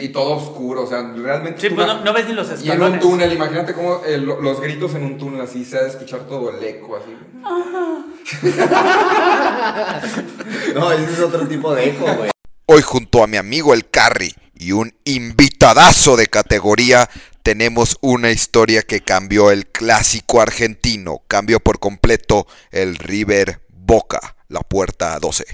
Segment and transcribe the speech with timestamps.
[0.00, 1.60] Y todo oscuro, o sea, realmente.
[1.60, 3.00] Sí, pues la- no, no ves ni los Y en un escalones.
[3.00, 6.20] túnel, imagínate cómo eh, lo- los gritos en un túnel así, se ha de escuchar
[6.28, 7.16] todo el eco así.
[10.74, 12.30] No, ese es otro tipo de eco, güey.
[12.66, 17.10] Hoy junto a mi amigo el Carry y un invitadazo de categoría
[17.42, 24.60] tenemos una historia que cambió el clásico argentino, cambió por completo el River Boca, la
[24.60, 25.44] puerta 12.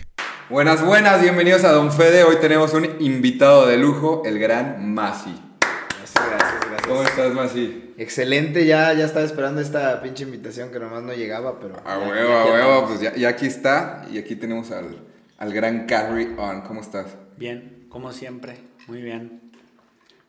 [0.55, 2.23] Buenas, buenas, bienvenidos a Don Fede.
[2.23, 5.35] Hoy tenemos un invitado de lujo, el gran Masi.
[5.61, 6.87] Gracias, gracias, gracias.
[6.87, 7.93] ¿Cómo estás, Masi?
[7.99, 11.75] Excelente, ya, ya estaba esperando esta pinche invitación que nomás no llegaba, pero.
[11.85, 14.07] A ya- huevo, a huevo, pues ya, ya aquí está.
[14.13, 14.97] Y aquí tenemos al,
[15.39, 16.61] al gran Carry On.
[16.61, 17.07] ¿Cómo estás?
[17.37, 19.51] Bien, como siempre, muy bien.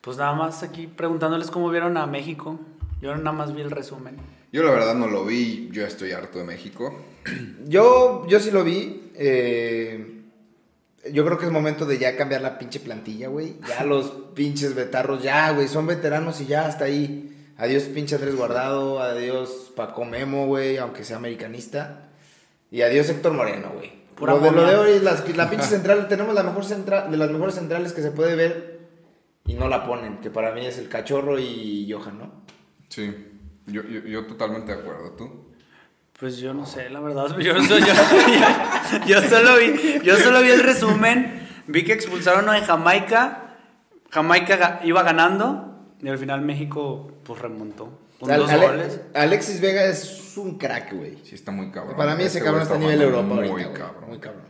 [0.02, 2.60] Pues nada más aquí preguntándoles cómo vieron a México.
[3.00, 4.16] Yo nada más vi el resumen.
[4.52, 7.00] Yo la verdad no lo vi, yo estoy harto de México.
[7.68, 9.12] Yo, yo sí lo vi.
[9.16, 10.14] eh,
[11.12, 13.56] yo creo que es momento de ya cambiar la pinche plantilla, güey.
[13.68, 17.32] Ya los pinches betarros, ya, güey, son veteranos y ya hasta ahí.
[17.58, 19.02] Adiós, pinche Andrés Guardado.
[19.02, 22.10] Adiós, Paco Memo, güey, aunque sea americanista.
[22.72, 23.94] Y adiós, Héctor Moreno, güey.
[24.20, 27.18] Lo de, lo de hoy, es las- la pinche central, tenemos la mejor central, de
[27.18, 28.80] las mejores centrales que se puede ver
[29.46, 32.32] y no la ponen, que para mí es el cachorro y Johan, ¿no?
[32.90, 33.14] Sí,
[33.68, 35.12] yo, yo, yo totalmente de acuerdo.
[35.12, 35.54] ¿Tú?
[36.20, 37.28] Pues yo no sé, la verdad.
[37.38, 41.46] Yo, yo, yo- yo solo vi, yo solo vi el resumen.
[41.68, 43.58] Vi que expulsaron a de Jamaica.
[44.12, 45.74] Jamaica iba ganando.
[46.02, 48.00] Y al final México pues remontó.
[48.20, 49.02] Con Al- dos Ale- goles.
[49.14, 51.18] Alexis Vega es un crack, güey.
[51.26, 51.98] Sí, está muy cabrón.
[51.98, 54.04] Para mí ese güey cabrón está a nivel Europa Muy ahorita, cabrón.
[54.08, 54.46] Muy cabrón.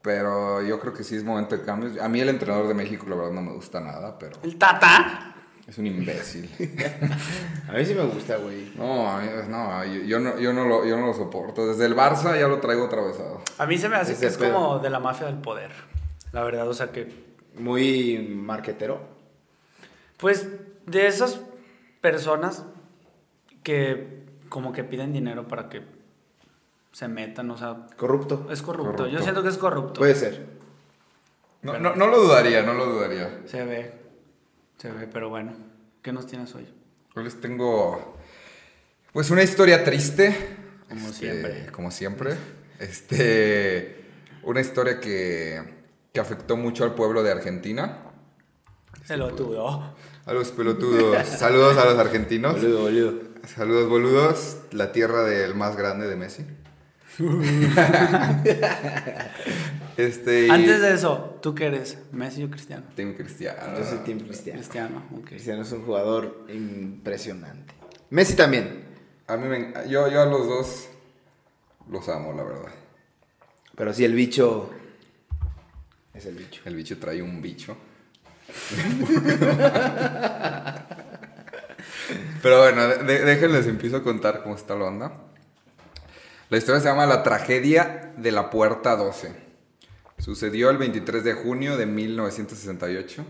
[0.00, 1.98] Pero yo creo que sí es momento de cambios.
[2.00, 5.31] A mí el entrenador de México, la verdad, no me gusta nada, pero El Tata.
[5.66, 6.50] Es un imbécil.
[7.68, 8.72] A mí sí me gusta, güey.
[8.76, 11.66] No, a mí- no, yo, yo no, yo, no lo, yo no lo soporto.
[11.66, 13.40] Desde el Barça ya lo traigo atravesado.
[13.58, 14.52] A mí se me hace Ese que es pedo.
[14.54, 15.70] como de la mafia del poder.
[16.32, 17.12] La verdad, o sea que
[17.58, 19.00] Muy marquetero.
[20.18, 20.48] Pues
[20.86, 21.40] de esas
[22.00, 22.64] personas
[23.62, 25.82] que como que piden dinero para que
[26.92, 28.48] se metan, o sea, Corrupto.
[28.50, 28.92] es corrupto.
[28.92, 29.06] Corrupto.
[29.06, 30.00] Yo siento que es corrupto.
[30.00, 30.46] Puede ser.
[31.62, 33.40] No, no, no lo dudaría, no lo dudaría.
[33.46, 33.92] Se ve,
[34.82, 35.52] se ve, pero bueno,
[36.02, 36.66] ¿qué nos tienes hoy?
[37.14, 38.18] Hoy les tengo,
[39.12, 40.34] pues, una historia triste.
[40.88, 41.66] Como Este, siempre.
[41.70, 42.34] Como siempre.
[42.80, 44.04] Este,
[44.42, 45.62] una historia que,
[46.12, 47.98] que afectó mucho al pueblo de Argentina.
[49.04, 49.94] Se lo tuvo.
[50.26, 51.28] A los pelotudos.
[51.28, 52.54] Saludos a los argentinos.
[52.54, 53.20] Boludo, boludo.
[53.54, 54.56] Saludos, boludos.
[54.72, 56.44] La tierra del más grande de Messi.
[59.96, 60.50] este.
[60.50, 61.98] Antes de eso, ¿tú qué eres?
[62.12, 62.84] ¿Messi o Cristiano?
[62.94, 63.78] Team Cristiano.
[63.78, 64.58] Yo soy Team Cristiano.
[64.58, 65.24] Cristiano, ok.
[65.26, 67.74] Cristiano es un jugador impresionante.
[68.10, 68.84] Messi también.
[69.26, 70.88] A mí me, yo, yo a los dos
[71.90, 72.72] los amo, la verdad.
[73.74, 74.70] Pero sí, el bicho.
[76.12, 76.60] Es el bicho.
[76.66, 77.76] El bicho trae un bicho.
[82.42, 85.12] Pero bueno, de- déjenles empiezo a contar cómo está la onda.
[86.50, 89.32] La historia se llama La tragedia de la puerta 12.
[90.22, 93.24] Sucedió el 23 de junio de 1968.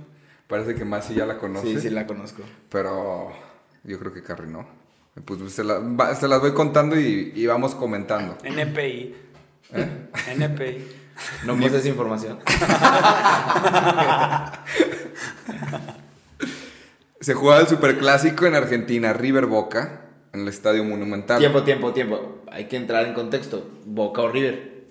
[0.47, 1.67] Parece que Masi ya la conoce.
[1.69, 2.43] Sí, sí, la conozco.
[2.69, 3.33] Pero
[3.85, 4.67] yo creo que Carrie no.
[5.25, 8.37] Pues se, la- va- se las voy contando y, y vamos comentando.
[8.45, 9.15] NPI.
[10.37, 10.85] NPI.
[11.45, 12.39] No me esa información.
[17.21, 21.39] Se jugaba el superclásico en Argentina, River Boca, en el Estadio Monumental.
[21.39, 22.43] tiempo, tiempo, tiempo.
[22.51, 23.71] Hay que entrar en contexto.
[23.85, 24.82] Boca o River.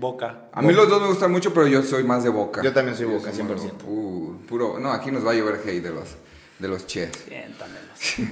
[0.00, 0.48] Boca.
[0.52, 2.62] A mí los dos me gustan mucho, pero yo soy más de Boca.
[2.62, 3.84] Yo también soy Boca, soy más 100%.
[3.84, 6.16] de- Uh, puro, no, aquí nos va a llover hate de los,
[6.58, 7.10] de los Ches.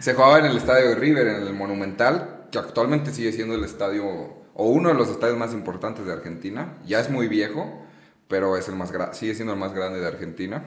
[0.00, 3.64] Se jugaba en el estadio de River, en el Monumental, que actualmente sigue siendo el
[3.64, 6.74] estadio, o uno de los estadios más importantes de Argentina.
[6.86, 7.82] Ya es muy viejo,
[8.28, 10.64] pero es el más gra- sigue siendo el más grande de Argentina.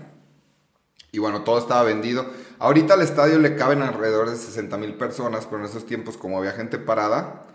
[1.11, 2.25] Y bueno, todo estaba vendido.
[2.59, 6.37] Ahorita al estadio le caben alrededor de 60 mil personas, pero en esos tiempos, como
[6.37, 7.45] había gente parada,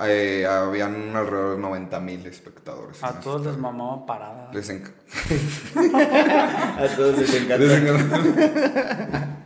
[0.00, 3.02] eh, habían alrededor de 90 mil espectadores.
[3.02, 4.50] A todos les mamaba parada.
[4.52, 4.90] Les enc-
[6.78, 7.58] A todos les encanta.
[7.58, 9.28] les encanta.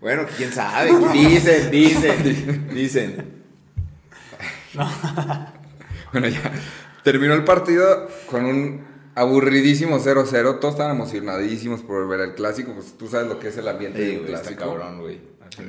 [0.00, 0.92] Bueno, quién sabe.
[1.12, 3.42] Dicen, dicen, dicen.
[6.12, 6.52] Bueno, ya
[7.02, 10.60] terminó el partido con un aburridísimo 0-0.
[10.60, 12.72] Todos estaban emocionadísimos por ver el clásico.
[12.74, 14.70] Pues tú sabes lo que es el ambiente de Sí, un güey, está clásico.
[14.78, 15.20] cabrón, güey.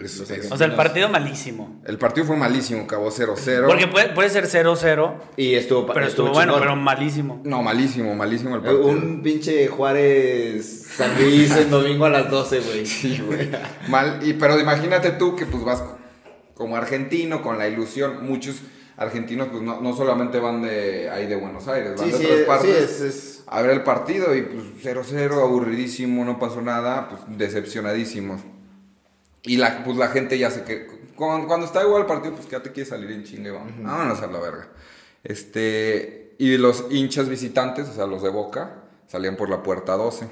[0.04, 1.81] Es- Los es- O sea, el partido malísimo.
[1.86, 3.68] El partido fue malísimo, acabó 0-0.
[3.68, 7.42] Porque puede, puede ser 0-0, Y estuvo, pero estuvo bueno, pero malísimo.
[7.44, 8.86] No, malísimo, malísimo el partido.
[8.86, 12.86] Un pinche Juárez San Luis el domingo a las 12, güey.
[12.86, 13.50] Sí, güey.
[13.88, 15.84] Mal, y, pero imagínate tú que pues vas
[16.56, 18.26] como argentino con la ilusión.
[18.26, 18.62] Muchos
[18.98, 22.26] argentinos pues no, no solamente van de ahí de Buenos Aires, van Sí, de sí,
[22.26, 26.62] otras sí, partes es, es- a ver el partido y pues 0-0, aburridísimo, no pasó
[26.62, 28.42] nada, pues decepcionadísimos.
[29.44, 32.47] Y la, pues la gente ya se que cuando, cuando está igual el partido, pues
[32.50, 34.69] ya te quiere salir en chingue, vamos, vámonos a la verga.
[35.24, 40.27] Este, y los hinchas visitantes, o sea, los de Boca, salían por la puerta 12.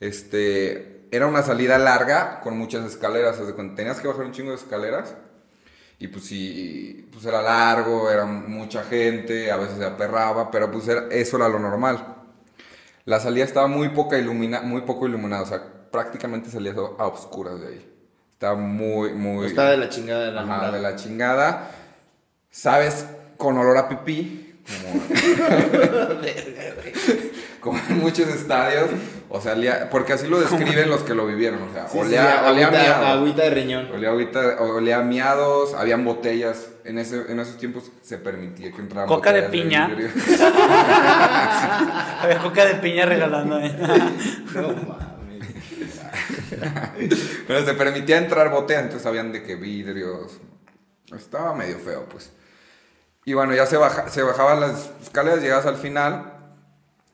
[0.00, 4.32] Este, era una salida larga con muchas escaleras, o sea, cuando tenías que bajar un
[4.32, 5.14] chingo de escaleras.
[5.98, 10.88] Y pues sí, pues era largo, era mucha gente, a veces se aperraba, pero pues
[10.88, 12.16] era- eso era lo normal.
[13.04, 15.62] La salida estaba muy, poca ilumina, muy poco iluminada, o sea,
[15.92, 17.88] prácticamente salías a oscuras de ahí.
[18.32, 19.46] Estaba muy, muy...
[19.46, 21.70] Está de la chingada de la Ajá, de la chingada.
[22.50, 23.06] Sabes,
[23.36, 25.04] con olor a pipí, como,
[27.60, 28.90] como en muchos estadios,
[29.28, 32.22] o sea, olía- porque así lo describen los que lo vivieron, o sea, Sí, olía,
[32.22, 33.06] sí, olía agüita, miado.
[33.06, 33.90] agüita de riñón.
[33.92, 36.68] Olía, agüita- olía miados, habían botellas.
[36.84, 39.84] En, ese, en esos tiempos se permitía que entraran Coca de piña.
[42.20, 43.58] Había coca de piña regalando.
[43.60, 43.72] ¿eh?
[44.54, 45.01] No.
[47.46, 50.38] Pero se permitía entrar botellas, entonces sabían de que vidrios.
[51.14, 52.30] Estaba medio feo, pues.
[53.24, 56.32] Y bueno, ya se, baja, se bajaban las escaleras, llegadas al final.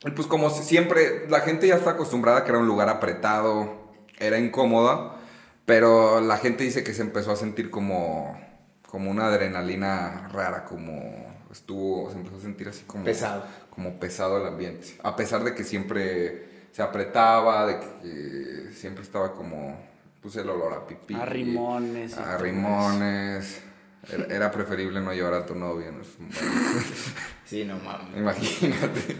[0.05, 2.89] Y pues como si- siempre, la gente ya está acostumbrada a que era un lugar
[2.89, 5.15] apretado, era incómodo,
[5.67, 8.41] pero la gente dice que se empezó a sentir como,
[8.87, 13.45] como una adrenalina rara, como estuvo, se empezó a sentir así como Pesado.
[13.71, 14.97] como pesado el ambiente.
[15.03, 16.47] A pesar de que siempre
[16.79, 19.77] se apretaba, de que siempre estaba como,
[20.23, 21.13] pues el olor a pipí.
[21.13, 23.63] A rimones A rimones.
[24.09, 25.91] Era, era preferible no llevar a tu novio.
[25.91, 26.05] ¿no?
[27.45, 28.17] Sí, no mames.
[28.17, 29.17] Imagínate.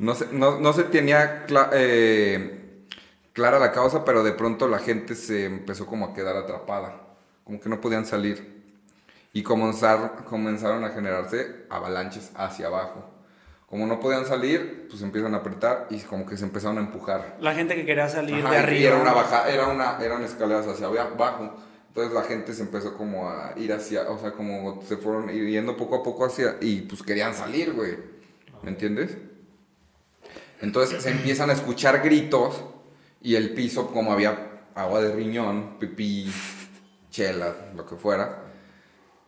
[0.00, 2.86] No se, no, no se tenía cla- eh,
[3.32, 7.02] clara la causa, pero de pronto la gente se empezó como a quedar atrapada.
[7.44, 8.64] Como que no podían salir.
[9.32, 13.12] Y comenzar, comenzaron a generarse avalanches hacia abajo.
[13.66, 17.36] Como no podían salir, pues empiezan a apretar y como que se empezaron a empujar.
[17.40, 18.88] La gente que quería salir Ajá, de y arriba.
[18.90, 21.54] Era una baja, era una, eran escaleras hacia abajo.
[21.88, 25.76] Entonces la gente se empezó como a ir hacia, o sea, como se fueron yendo
[25.76, 27.96] poco a poco hacia, y pues querían salir, güey.
[28.62, 29.16] ¿Me entiendes?
[30.60, 32.62] Entonces se empiezan a escuchar gritos
[33.20, 36.30] y el piso, como había agua de riñón, pipí,
[37.10, 38.42] chela, lo que fuera,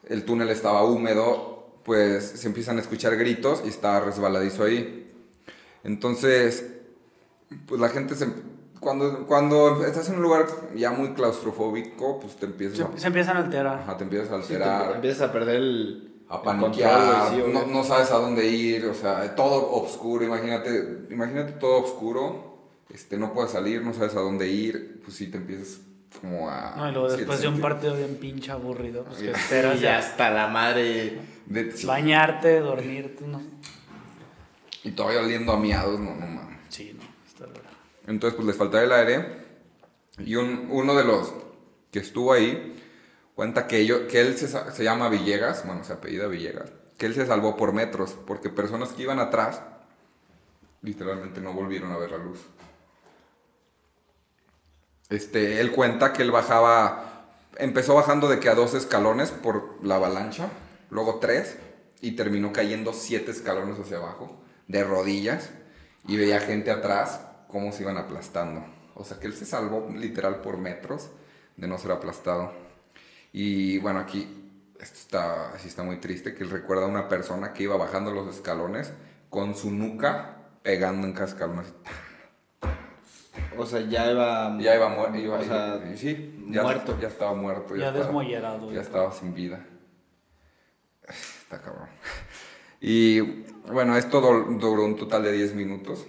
[0.06, 1.57] el túnel estaba húmedo,
[1.88, 5.10] pues se empiezan a escuchar gritos y estaba resbaladizo ahí.
[5.84, 6.66] Entonces,
[7.66, 8.28] pues la gente se...
[8.78, 10.46] Cuando, cuando estás en un lugar
[10.76, 13.78] ya muy claustrofóbico, pues te empiezas a, Se, se empiezan a alterar.
[13.78, 17.40] ajá, te empiezas a Sí, te alterar, empiezas a perder el, a el paniquear, control,
[17.40, 21.82] güey, sí, no, no sabes a dónde ir, o sea, todo oscuro, imagínate, imagínate todo
[21.82, 22.58] oscuro,
[22.92, 25.80] este, no puedes salir, no sabes a dónde ir, pues sí te empiezas
[26.20, 26.74] como a...
[26.76, 29.98] No, y luego después de un partido bien pinche aburrido, pues que esperas Y ya
[29.98, 31.20] hasta la madre.
[31.46, 33.40] de- bañarte, dormirte, no.
[34.84, 36.58] y todavía oliendo a miados, no, no mames.
[36.70, 37.68] Sí, no, está raro.
[38.06, 39.46] Entonces, pues les faltaba el aire.
[40.18, 41.32] Y un- uno de los
[41.92, 42.74] que estuvo ahí
[43.34, 47.14] cuenta que, yo, que él se, se llama Villegas, bueno, se apellida Villegas, que él
[47.14, 49.60] se salvó por metros, porque personas que iban atrás
[50.82, 52.40] literalmente no volvieron a ver la luz.
[55.10, 59.96] Este, él cuenta que él bajaba, empezó bajando de que a dos escalones por la
[59.96, 60.48] avalancha,
[60.90, 61.56] luego tres,
[62.00, 65.50] y terminó cayendo siete escalones hacia abajo, de rodillas,
[66.06, 68.64] y veía gente atrás cómo se iban aplastando.
[68.94, 71.10] O sea que él se salvó literal por metros
[71.56, 72.52] de no ser aplastado.
[73.32, 77.52] Y bueno, aquí esto está, sí está muy triste, que él recuerda a una persona
[77.52, 78.92] que iba bajando los escalones
[79.30, 81.72] con su nuca pegando en así.
[83.56, 84.56] O sea, ya iba.
[84.60, 85.32] Ya iba muerto.
[85.34, 86.96] O sea, sí, ya, muerto.
[87.00, 87.76] Ya estaba muerto.
[87.76, 88.80] Ya estaba- desmollado, Ya ya.
[88.82, 89.64] estaba sin vida.
[91.08, 91.88] Está cabrón.
[92.80, 93.20] Y
[93.72, 96.06] bueno, esto dur- duró un total de 10 minutos.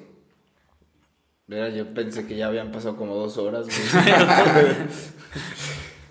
[1.47, 3.65] Mira, yo pensé que ya habían pasado como dos horas.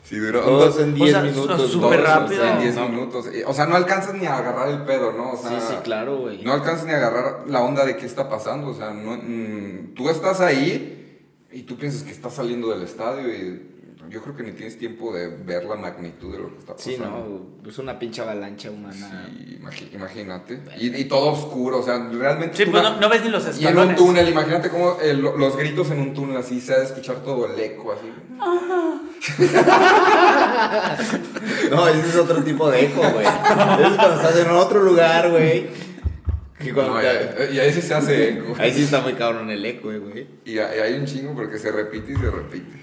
[0.02, 1.70] Sí, duró Todos en O 10 sea, minutos.
[1.70, 2.40] súper rápido.
[2.40, 2.88] o sea, en 10 no.
[2.88, 3.28] minutos.
[3.46, 5.32] O sea, no alcanzas ni a agarrar el pedo, ¿no?
[5.32, 6.42] O Sí, sea, sí, claro, güey.
[6.42, 8.68] No alcanzas ni a agarrar la onda de qué está pasando.
[8.68, 11.07] O sea, no, mm, tú estás ahí
[11.52, 13.74] y tú piensas que estás saliendo del estadio y
[14.10, 16.96] yo creo que ni tienes tiempo de ver la magnitud de lo que está pasando.
[16.96, 17.02] Sí,
[17.62, 19.28] no, es una pinche avalancha humana.
[19.70, 20.62] Sí, imagínate.
[20.78, 22.56] Y, y todo oscuro, o sea, realmente.
[22.56, 23.96] Sí, pues no, no ves ni los Y en un escalones.
[23.96, 27.52] túnel, imagínate cómo el- los gritos en un túnel así, se ha de escuchar todo
[27.52, 28.10] el eco así.
[31.70, 33.26] No, ese es otro tipo de eco, güey.
[33.26, 35.68] Ese es cuando estás en otro lugar, güey.
[36.58, 38.54] Que cuando No, te- y, ahí sí se hace eco.
[38.58, 40.26] Ahí sí está muy cabrón el eco, güey.
[40.44, 42.78] Y, hay- y hay un chingo porque se repite y se repite.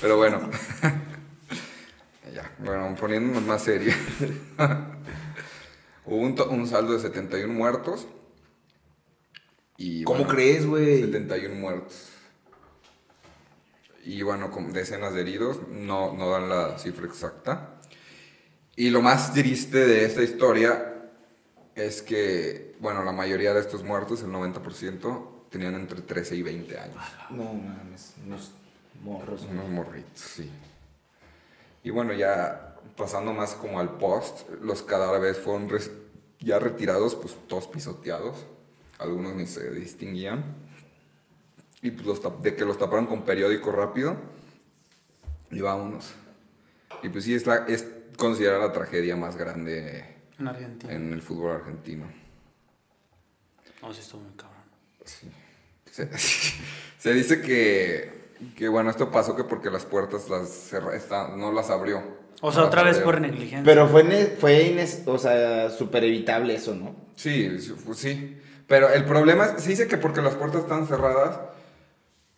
[0.00, 0.48] Pero bueno.
[2.34, 3.92] ya, bueno, poniéndonos más serio.
[6.04, 8.06] Hubo un, saldo de 71 muertos.
[9.76, 11.00] Y, ¿Cómo bueno, crees, güey?
[11.02, 12.08] 71 muertos.
[14.04, 17.80] Y bueno, con decenas de heridos, no, no dan la cifra exacta.
[18.74, 20.91] Y lo más triste de esta historia
[21.74, 26.78] es que, bueno, la mayoría de estos muertos, el 90%, tenían entre 13 y 20
[26.78, 27.04] años.
[27.30, 28.52] No mames, unos
[29.02, 29.46] morros.
[29.50, 30.50] Unos morritos, sí.
[31.84, 35.68] Y bueno, ya pasando más como al post, los cadáveres fueron
[36.40, 38.44] ya retirados, pues todos pisoteados.
[38.98, 40.44] Algunos ni se distinguían.
[41.80, 44.16] Y pues los de que los taparon con periódico rápido.
[45.50, 46.12] Y vámonos.
[47.02, 47.86] Y pues sí, es, la, es
[48.16, 50.92] considerada la tragedia más grande En Argentina.
[50.92, 52.06] en el fútbol argentino.
[53.82, 54.62] No, sí estuvo muy cabrón.
[55.04, 55.28] Sí.
[55.90, 56.08] Se,
[56.98, 61.52] se dice que, que, bueno, esto pasó que porque las puertas las cerra- está- no
[61.52, 62.02] las abrió.
[62.40, 63.62] O sea, No otra vez por negligencia.
[63.64, 66.96] Pero fue, ne- fue ines- o sea, súper evitable eso, ¿no?
[67.14, 68.38] Sí, sí, pues sí.
[68.66, 71.38] Pero el problema es, se dice que porque las puertas están cerradas,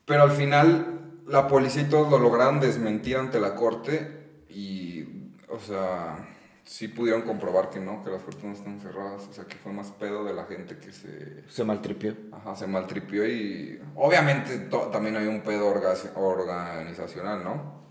[0.05, 5.05] pero al final la policía y todos lo lograron desmentir ante la corte y,
[5.49, 6.29] o sea,
[6.65, 9.23] sí pudieron comprobar que no, que las puertas no están cerradas.
[9.31, 12.15] O sea, que fue más pedo de la gente que se, Se maltripió.
[12.33, 17.85] Ajá, se maltripió y obviamente to- también hay un pedo orga- organizacional, ¿no?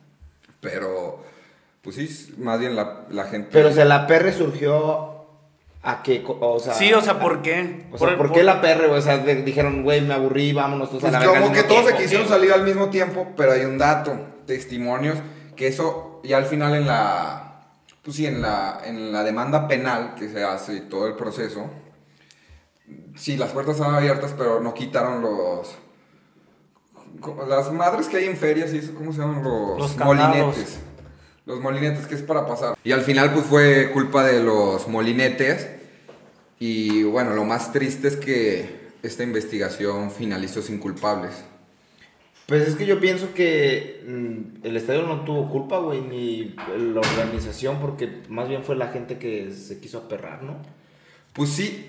[0.60, 1.24] Pero,
[1.82, 3.50] pues sí, más bien la, la gente...
[3.52, 5.12] Pero, o sea, la PR surgió
[5.84, 6.74] a qué, o sea...
[6.74, 7.88] sí, o sea, ¿por qué?
[7.92, 9.00] O sea, ¿por, qué la PR, güey?
[9.00, 11.86] O sea, de- dijeron, güey, me aburrí, vámonos todos Pues a la como que todos
[11.88, 12.34] se quisieron ¿qué?
[12.34, 15.18] salir al mismo tiempo, pero hay un dato, testimonios,
[15.58, 17.53] que eso ya al final en la,
[18.04, 21.70] pues sí, en la, en la demanda penal que se hace y todo el proceso,
[23.16, 25.76] sí, las puertas estaban abiertas, pero no quitaron los,
[27.48, 29.44] las madres que hay en ferias y eso, ¿cómo se llaman?
[29.44, 30.36] Los, Los candados.
[30.36, 30.80] molinetes.
[31.46, 32.78] Los molinetes, que es para pasar.
[32.84, 35.68] Y al final pues fue culpa de los molinetes.
[36.60, 41.34] Y bueno, lo más triste es que esta investigación finalizó sin culpables.
[42.48, 47.00] Pues es que yo pienso que mm, el estadio no tuvo culpa, güey, ni la
[47.00, 50.58] organización, porque más bien fue la gente que se quiso aperrar, ¿no?
[51.32, 51.88] Pues sí,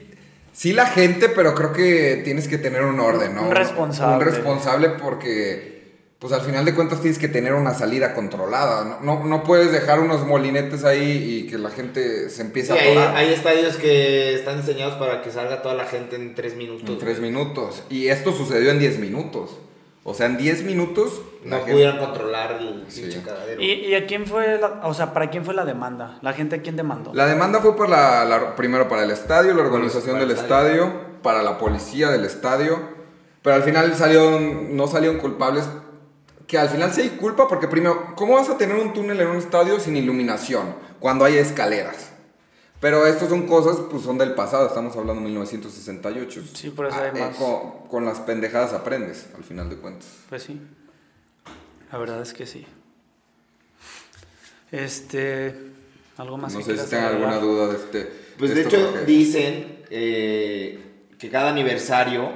[0.53, 3.49] sí la gente, pero creo que tienes que tener un orden, ¿no?
[3.49, 4.25] Un responsable.
[4.25, 8.85] Un responsable porque, pues al final de cuentas tienes que tener una salida controlada.
[9.03, 12.79] No, no, no puedes dejar unos molinetes ahí y que la gente se empiece Sí,
[12.79, 16.37] a hay, atorar hay estadios que están diseñados para que salga toda la gente en
[16.37, 16.89] tres minutos.
[16.89, 17.33] en tres güey.
[17.33, 17.83] minutos.
[17.91, 19.59] Y esto sucedió en 10 minutos.
[20.07, 21.23] O sea, en 10 minutos...
[21.45, 23.09] No gente- pudieron controlar el Sí.
[23.25, 23.61] cagadero.
[23.61, 26.19] ¿Y, y a quién fue la, o sea, para quién fue la demanda?
[26.21, 27.13] ¿La gente a quién demandó?
[27.15, 30.37] La demanda fue por la, la- primero para el estadio, la organización Para el del
[30.39, 30.93] estadio,
[31.23, 32.79] para la policía del estadio,
[33.43, 35.65] pero al final salieron, no salieron culpables,
[36.47, 39.29] que al final sí hay culpa porque primero, ¿cómo vas a tener un túnel en
[39.29, 42.13] un estadio sin iluminación cuando hay escaleras?
[42.85, 46.43] Pero estas son cosas, pues son del pasado, estamos hablando de 1968.
[46.53, 47.37] Sí, por eso hay Ah, eh, más.
[47.39, 50.07] con, con las pendejadas aprendes, al final de cuentas.
[50.29, 50.61] Pues sí.
[51.91, 52.67] La verdad es que sí.
[54.71, 55.55] Este.
[56.19, 58.13] ¿Algo más No que sé si tengan alguna duda de este...
[58.39, 62.31] Pues de hecho dicen eh, que cada aniversario,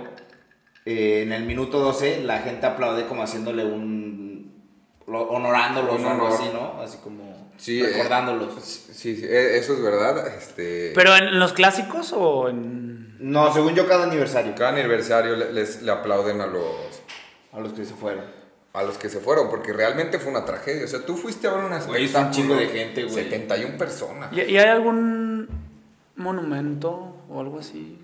[0.87, 4.65] eh, en el minuto 12, la gente aplaude como haciéndole un...
[5.07, 6.81] lo- honorándolos Un o algo así, ¿no?
[6.81, 7.28] Así como
[7.59, 8.55] Sí, eh, recordándolos.
[8.63, 10.27] Sí, sí, eh, eso es verdad.
[10.37, 13.17] Este, ¿Pero en los clásicos o en.?
[13.21, 14.55] No, según yo, cada aniversario.
[14.57, 16.65] cada aniversario le, les, le aplauden a los,
[17.53, 18.25] A los que se fueron.
[18.73, 20.85] a los que se fueron, porque realmente fue una tragedia.
[20.85, 23.25] O sea, tú fuiste a ver una Güey, es un chingo de gente, güey.
[23.25, 24.33] 71 personas.
[24.33, 25.49] ¿Y, y hay algún
[26.17, 27.99] monumento o algo así?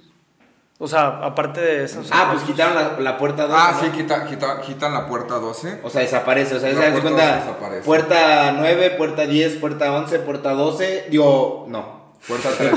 [0.78, 2.00] O sea, aparte de eso.
[2.00, 3.56] o sea, Ah, pues quitaron la, la puerta 2.
[3.56, 5.80] Ah, sí, quita- quita- quitan la puerta 12.
[5.84, 6.56] O sea, desaparece.
[6.56, 7.10] O sea, se cuenta.
[7.10, 7.82] 12 desaparece.
[7.82, 11.06] Puerta 9, puerta 10, puerta 11, puerta 12.
[11.10, 12.02] Digo, no.
[12.26, 12.72] Puerta 3.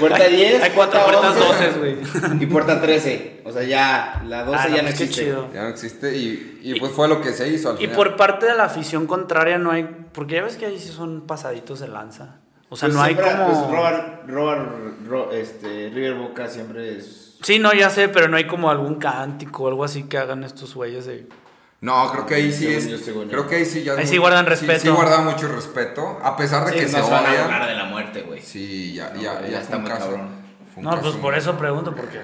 [0.00, 0.62] Puerta 10.
[0.62, 2.42] hay cuatro puerta puertas 11, doces, güey.
[2.42, 3.42] Y puerta 13.
[3.44, 5.24] O sea, ya la 12 Ah, ya no pues existe.
[5.24, 5.48] chido.
[5.52, 7.96] ya no existe y, y pues fue lo que se hizo al Y final.
[7.96, 9.88] por parte de la afición contraria no hay.
[10.12, 12.36] Porque ya ves que ahí sí son pasaditos de lanza.
[12.68, 13.46] O sea, Pues no hay como.
[13.46, 14.68] Pues Robert, Robert,
[15.06, 17.36] Ro- este, River Boca siempre es.
[17.42, 20.42] Sí, no, ya sé, pero no hay como algún cántico o algo así que hagan
[20.42, 21.28] estos güeyes de.
[21.80, 22.88] No, creo que ahí sí Según es.
[22.88, 23.30] yo, según yo.
[23.30, 23.92] creo que ahí sí ya.
[23.92, 24.80] es Ahí muy- sí guardan Sí, respeto.
[24.80, 26.18] Sí, guardan mucho respeto.
[26.22, 28.40] A pesar de Sí, que no se van a de la muerte, güey.
[28.42, 30.06] Sí, ya, No, ya, ya, está un muy caso.
[30.06, 30.28] cabrón.
[30.78, 32.20] No, pues por eso pregunto, porque.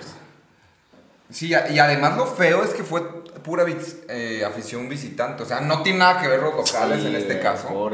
[1.33, 3.03] Sí, y además lo feo es que fue
[3.43, 5.43] pura vis- eh, afición visitante.
[5.43, 7.91] O sea, no tiene nada que ver los locales Sí, en este güey, caso.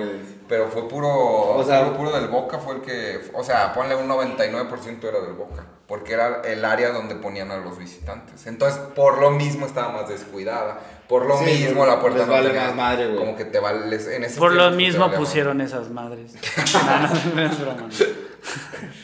[0.49, 3.95] Pero fue puro, O sea- puro, puro del Boca, fue el que, o sea, ponle
[3.95, 8.47] un 99% era del Boca, porque era el área donde ponían a los visitantes.
[8.47, 10.81] Entonces, por lo mismo estaba más descuidada.
[11.07, 13.19] Por lo Sí, mismo la puerta les no vale tenía- más madre, güey.
[13.19, 16.33] Como que te vales en ese Por lo mismo pusieron esas madres.
[16.75, 17.83] No, no, no es broma.
[17.83, 17.89] no.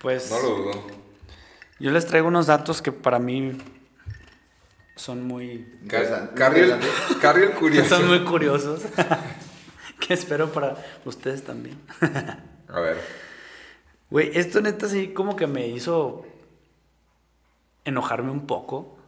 [0.00, 0.97] Pues No lo dudo.
[1.78, 3.58] Yo les traigo unos datos que para mí
[4.98, 5.66] son muy.
[6.34, 6.78] Carriel.
[7.20, 7.88] Carriel curioso.
[7.96, 8.82] son muy curiosos.
[10.00, 11.78] que espero para ustedes también.
[12.68, 12.98] A ver.
[14.10, 16.26] Güey, esto neta sí como que me hizo
[17.84, 18.98] enojarme un poco.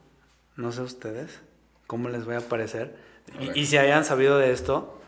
[0.56, 1.40] No sé ustedes
[1.86, 2.96] cómo les voy a parecer.
[3.36, 3.42] A.
[3.42, 5.00] Y, y si hayan sabido de esto,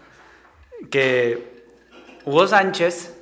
[0.90, 1.64] que
[2.24, 3.14] Hugo Sánchez,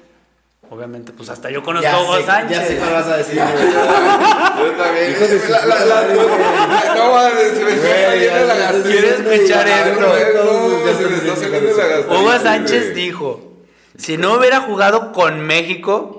[0.70, 2.58] obviamente, pues hasta yo conozco a Hugo sé- Sánchez.
[2.58, 3.72] Ya sé cuál vas a decir, güey.
[4.60, 5.10] Yo también.
[5.10, 8.90] Hijo de la- la- la- No, mames, se me está Güey, saliendo la gastritis.
[8.90, 10.08] ¿Quieres escuchar esto?
[10.08, 12.18] güey, No, se me está saliendo la gastritis.
[12.20, 13.52] Hugo Sánchez dijo,
[13.96, 16.16] si no hubiera jugado con México,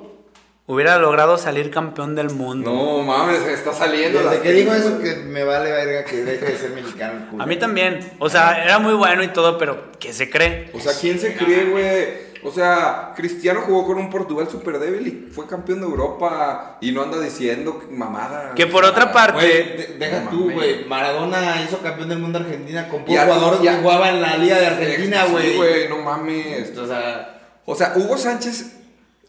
[0.65, 2.71] hubiera logrado salir campeón del mundo.
[2.71, 6.23] No mames, me está saliendo Desde la que digo eso, que me vale verga que
[6.23, 7.19] deje de ser mexicano.
[7.19, 7.43] el culo.
[7.43, 7.99] A mí también.
[8.19, 10.69] O sea, era muy bueno y todo, pero ¿qué se cree?
[10.73, 12.30] O sea, ¿quién se cree, güey?
[12.43, 16.91] O sea, Cristiano jugó con un Portugal súper débil y fue campeón de Europa y
[16.91, 18.53] no anda diciendo mamada.
[18.55, 20.85] Que por otra parte- Güey, de- deja No tú, güey.
[20.85, 24.09] Maradona hizo campeón del mundo Argentina con Y puro a- jugador y a- que jugaba
[24.09, 25.55] en la Liga de Argentina, Sí, güey.
[25.57, 26.77] güey, no mames.
[26.77, 28.71] O sea, O sea, Hugo Sánchez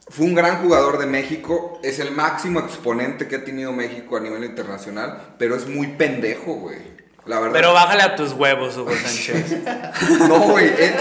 [0.08, 4.20] fue un gran jugador de México, es el máximo exponente que ha tenido México a
[4.20, 6.78] nivel internacional, pero es muy pendejo, güey.
[7.26, 7.52] La verdad.
[7.54, 9.56] Pero bájale a tus huevos, Hugo Sánchez.
[10.28, 10.94] No, güey, eh,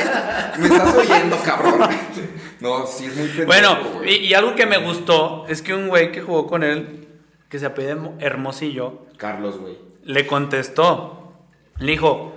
[0.59, 1.81] me estás oyendo, cabrón.
[2.59, 3.47] No, sí es muy pendejo.
[3.47, 7.07] Bueno, y, y algo que me gustó es que un güey que jugó con él,
[7.49, 9.77] que se apellida Mo- Hermosillo, Carlos, güey.
[10.03, 11.33] le contestó.
[11.79, 12.35] Le dijo,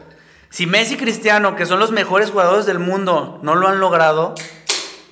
[0.49, 4.35] si Messi y Cristiano, que son los mejores jugadores del mundo, no lo han logrado,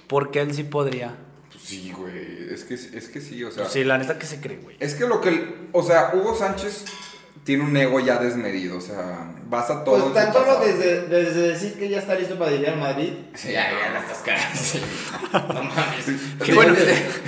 [0.06, 1.14] ¿por qué él sí podría?
[1.50, 3.64] Pues sí, güey, es que, es que sí, o sea.
[3.64, 4.76] Pues sí, la neta que se cree, güey.
[4.80, 6.84] Es que lo que, o sea, Hugo Sánchez
[7.44, 10.11] tiene un ego ya desmedido, o sea, basa todo.
[10.11, 13.12] Pues tan solo desde, desde decir que ya está listo para dirigir al Madrid.
[13.34, 13.94] Sí, ya, ya no.
[13.94, 15.52] no estás cagando.
[15.54, 16.20] No mames.
[16.44, 16.75] Que bueno,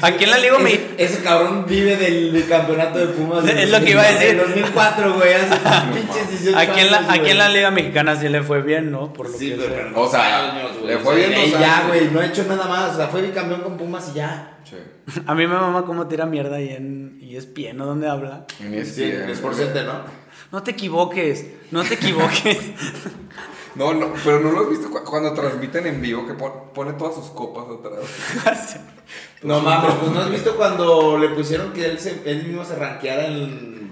[0.03, 0.79] aquí en la Liga me...
[0.99, 3.45] Ese, cabrón vive del, del campeonato de Pumas.
[3.49, 4.29] Es lo que iba a decir.
[4.31, 5.33] En 2004, güey.
[5.33, 5.57] Hace
[5.95, 8.91] pinches 18 Aquí en, la, años, aquí en la Liga Mexicana sí le fue bien,
[8.93, 9.13] ¿no?
[9.13, 10.87] Por lo Sí, que pero, pero O sea, años, güey.
[10.87, 12.11] le O fue sea, bien y dos ya, güey.
[12.11, 12.93] No ha hecho nada más.
[12.93, 14.54] O sea, fue bicampeón con Pumas y ya.
[14.69, 14.77] Sí.
[15.27, 17.87] A mí me mama cómo tira mierda y en y es pie, ¿no?
[17.87, 18.47] ¿Dónde habla?
[18.61, 19.55] En ESPN, Sí, es por.
[19.55, 20.01] Center, ¿no?
[20.53, 22.59] No te equivoques, no te equivoques.
[23.77, 26.93] No, no, pero no lo has visto cu- cuando transmiten en vivo que pon- pone
[26.93, 28.77] todas sus copas atrás.
[29.43, 32.77] No mames, pues no has visto cuando le pusieron que él, se, él mismo se
[32.77, 33.91] rankeara en,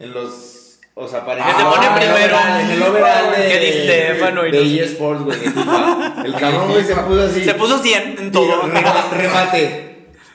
[0.00, 0.80] en los.
[0.94, 2.36] O sea, para Que se pone en el primero.
[2.60, 4.84] En el overall de, Que Di Stéfano y de no sé.
[4.84, 5.38] eSports, güey.
[6.26, 7.44] El cabrón, güey, se puso así.
[7.44, 8.62] Se puso 100 en todo.
[8.64, 9.91] Rema- Remate.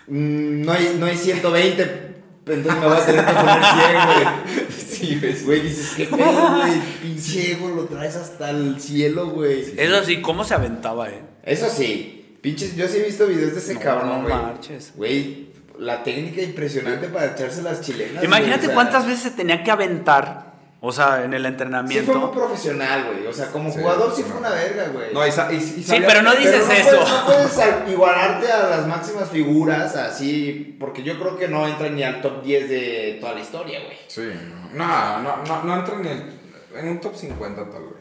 [0.08, 2.08] Mm, No hay, no hay 120.
[2.48, 4.68] Entonces me voy a tener que poner 100, güey.
[4.88, 5.46] Sí, ves.
[5.46, 6.80] Güey, dices, ¿qué pedo, güey?
[7.02, 9.66] Pinche ego, lo traes hasta el cielo, güey.
[9.76, 11.22] Eso sí, ¿cómo se aventaba, eh?
[11.44, 14.34] Eso sí, pinches, yo sí he visto videos de ese No, cabrón, no güey.
[14.34, 14.94] marches.
[14.96, 18.24] Güey, la técnica impresionante para echarse las chilenas.
[18.24, 20.47] Imagínate güey, o sea, cuántas veces se tenía que aventar,
[20.80, 22.20] o sea, en el Sí fue entrenamiento.
[22.20, 23.28] muy profesional, güey.
[23.28, 25.14] O sea, como Sí, jugador sí, fue una verga, güey.
[25.14, 26.90] No, y, sa- y- y Sí, pero no Pero dices no eso.
[26.98, 31.68] Puedes, no puedes al- igualarte a las máximas figuras así, porque yo creo que no
[31.68, 33.98] entran ni al top 10 de toda la historia, güey.
[34.08, 34.30] Sí,
[34.74, 36.40] no, no, no, no entra ni el-
[36.76, 37.94] en un top 50 tal vez.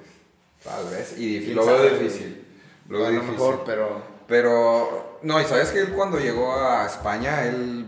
[0.62, 1.14] Tal vez.
[1.18, 2.44] Y dif- ¿Quién lo veo difícil.
[2.88, 3.32] Lo a veo lo difícil.
[3.32, 4.16] mejor, pero...
[4.28, 7.85] Pero, no, y sabes que él cuando llegó a España, él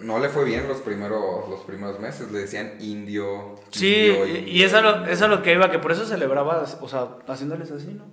[0.00, 2.30] no le fue bien los primeros, los primeros meses.
[2.30, 3.56] Le decían indio.
[3.70, 4.52] Sí, indio, y- indio.
[4.54, 7.06] y eso es lo, eso es lo que iba, que por eso celebraba, o sea,
[7.28, 8.04] haciéndoles así, ¿no?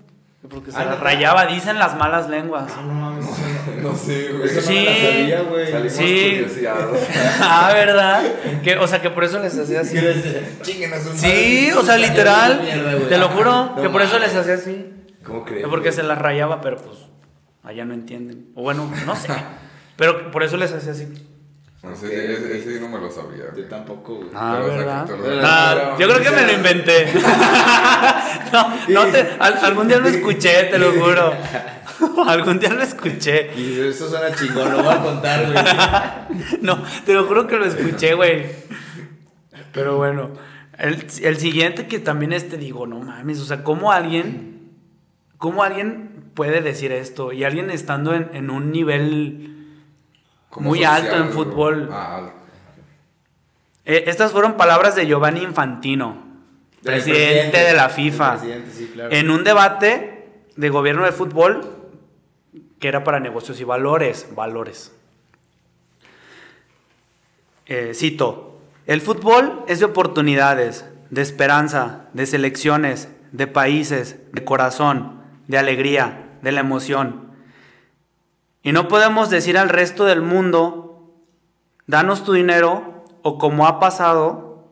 [0.50, 2.72] Porque se Ah, rayaba, dicen las malas lenguas.
[2.78, 3.26] Ah, no mames.
[3.26, 3.36] eso
[3.82, 4.46] no- No sé, güey.
[4.46, 4.74] Eso no Sí.
[4.76, 5.72] me la sabía, güey.
[5.72, 6.30] Salimos Sí.
[6.38, 7.00] curioseados.
[7.42, 8.24] ah, ¿verdad?
[8.64, 9.98] Que, o sea, que por eso les hacía así.
[10.62, 12.62] Chinguen a Sí, o sea, literal.
[12.64, 13.10] mierda.
[13.10, 14.94] Te lo juro, No que por eso les hacía así.
[15.26, 15.68] ¿Cómo crees?
[15.68, 15.94] Porque güey?
[15.94, 16.98] se las rayaba, pero pues
[17.64, 18.52] allá no entienden.
[18.56, 19.30] O bueno, no sé.
[19.98, 21.08] Pero por eso les hacía así.
[21.90, 23.46] No sé, ese, ese no me lo sabía.
[23.56, 24.30] Yo tampoco, güey.
[24.34, 25.10] Ah, ¿verdad?
[25.10, 27.06] lo- Ah, yo creo que me lo inventé.
[28.54, 31.34] no, no te, al- algún día lo escuché, te lo juro.
[32.28, 33.52] algún día lo escuché.
[33.56, 36.60] Y eso suena chingón, lo voy a contar, güey.
[36.62, 38.46] No, te lo juro que lo escuché, güey.
[39.74, 40.32] Pero bueno,
[40.78, 44.72] el, el siguiente que también este digo, no mames, o sea, ¿cómo alguien,
[45.38, 47.32] cómo alguien puede decir esto?
[47.32, 49.57] Y alguien estando en, en un nivel
[50.56, 51.90] muy social, alto en fútbol.
[51.92, 52.34] Ah, alto.
[53.86, 56.18] Eh, estas fueron palabras de Giovanni Infantino,
[56.84, 59.14] presidente, de la FIFA, sí, claro.
[59.14, 61.78] en un debate de gobierno de fútbol
[62.80, 64.92] que era para negocios y valores, valores.
[67.66, 75.22] Eh, cito, el fútbol es de oportunidades, de esperanza, de selecciones, de países, de corazón,
[75.48, 77.27] de alegría, de la emoción.
[78.68, 81.14] Y no podemos decir al resto del mundo,
[81.86, 84.68] danos tu dinero, o como ha pasado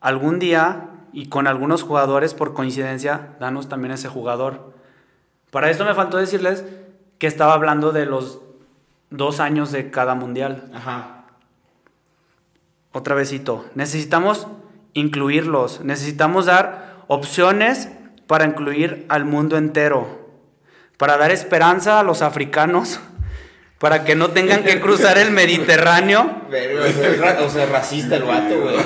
[0.00, 4.72] algún día y con algunos jugadores por coincidencia, danos también ese jugador.
[5.52, 6.64] Para esto me faltó decirles
[7.20, 8.40] que estaba hablando de los
[9.10, 10.68] dos años de cada mundial.
[10.74, 11.26] Ajá.
[12.90, 13.64] Otra vezito.
[13.76, 14.48] Necesitamos
[14.92, 15.82] incluirlos.
[15.84, 17.90] Necesitamos dar opciones
[18.26, 20.26] para incluir al mundo entero.
[20.98, 22.98] Para dar esperanza a los africanos.
[23.78, 26.42] Para que no tengan que cruzar el Mediterráneo.
[27.44, 28.76] O sea, racista el vato, güey.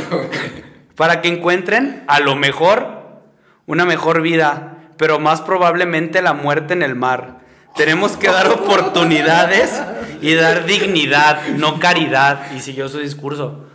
[0.97, 3.23] Para que encuentren, a lo mejor,
[3.67, 4.79] una mejor vida.
[4.97, 7.39] Pero más probablemente la muerte en el mar.
[7.77, 9.81] Tenemos que dar oportunidades
[10.21, 12.51] y dar dignidad, no caridad.
[12.55, 13.67] Y siguió su discurso.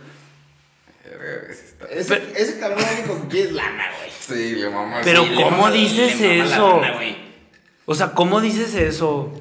[1.90, 4.10] Ese está- Ese, cabrón único que quiere es lana, güey.
[4.20, 5.00] Sí, le mama.
[5.02, 6.80] Pero sí, le ¿cómo dices Le mama la eso?
[6.80, 7.16] lana.
[7.86, 9.32] O sea, ¿cómo dices eso?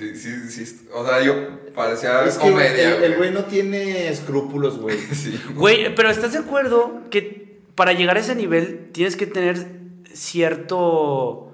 [0.00, 0.22] Mames.
[0.22, 0.88] Sí, sí, sí.
[0.92, 1.34] O sea, yo
[1.74, 2.96] parecía Es que comedia.
[2.96, 4.96] el, el güey no tiene escrúpulos, güey.
[5.14, 5.38] Sí.
[5.54, 9.66] Güey, pero ¿estás de acuerdo que para llegar a ese nivel tienes que tener
[10.12, 11.52] cierto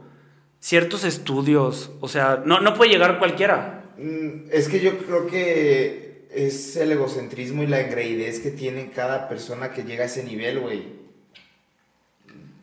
[0.61, 1.91] ciertos estudios?
[2.01, 3.85] O sea, no, no puede llegar cualquiera.
[3.99, 9.29] Mm, Es que yo creo que es el egocentrismo y la engreidez que tiene cada
[9.29, 11.01] persona que llega a ese nivel, güey.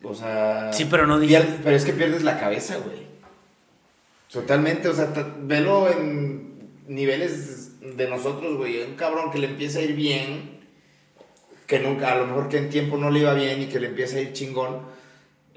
[0.02, 0.72] O sea.
[0.72, 3.07] Sí, pero no pier- Pero es que pierdes la cabeza, güey.
[4.30, 5.12] Totalmente, o sea,
[5.42, 8.82] velo en niveles de nosotros, güey.
[8.82, 10.58] Un cabrón que le empieza a ir bien,
[11.66, 13.88] que nunca, a lo mejor que en tiempo no le iba bien y que le
[13.88, 14.80] empieza a ir chingón.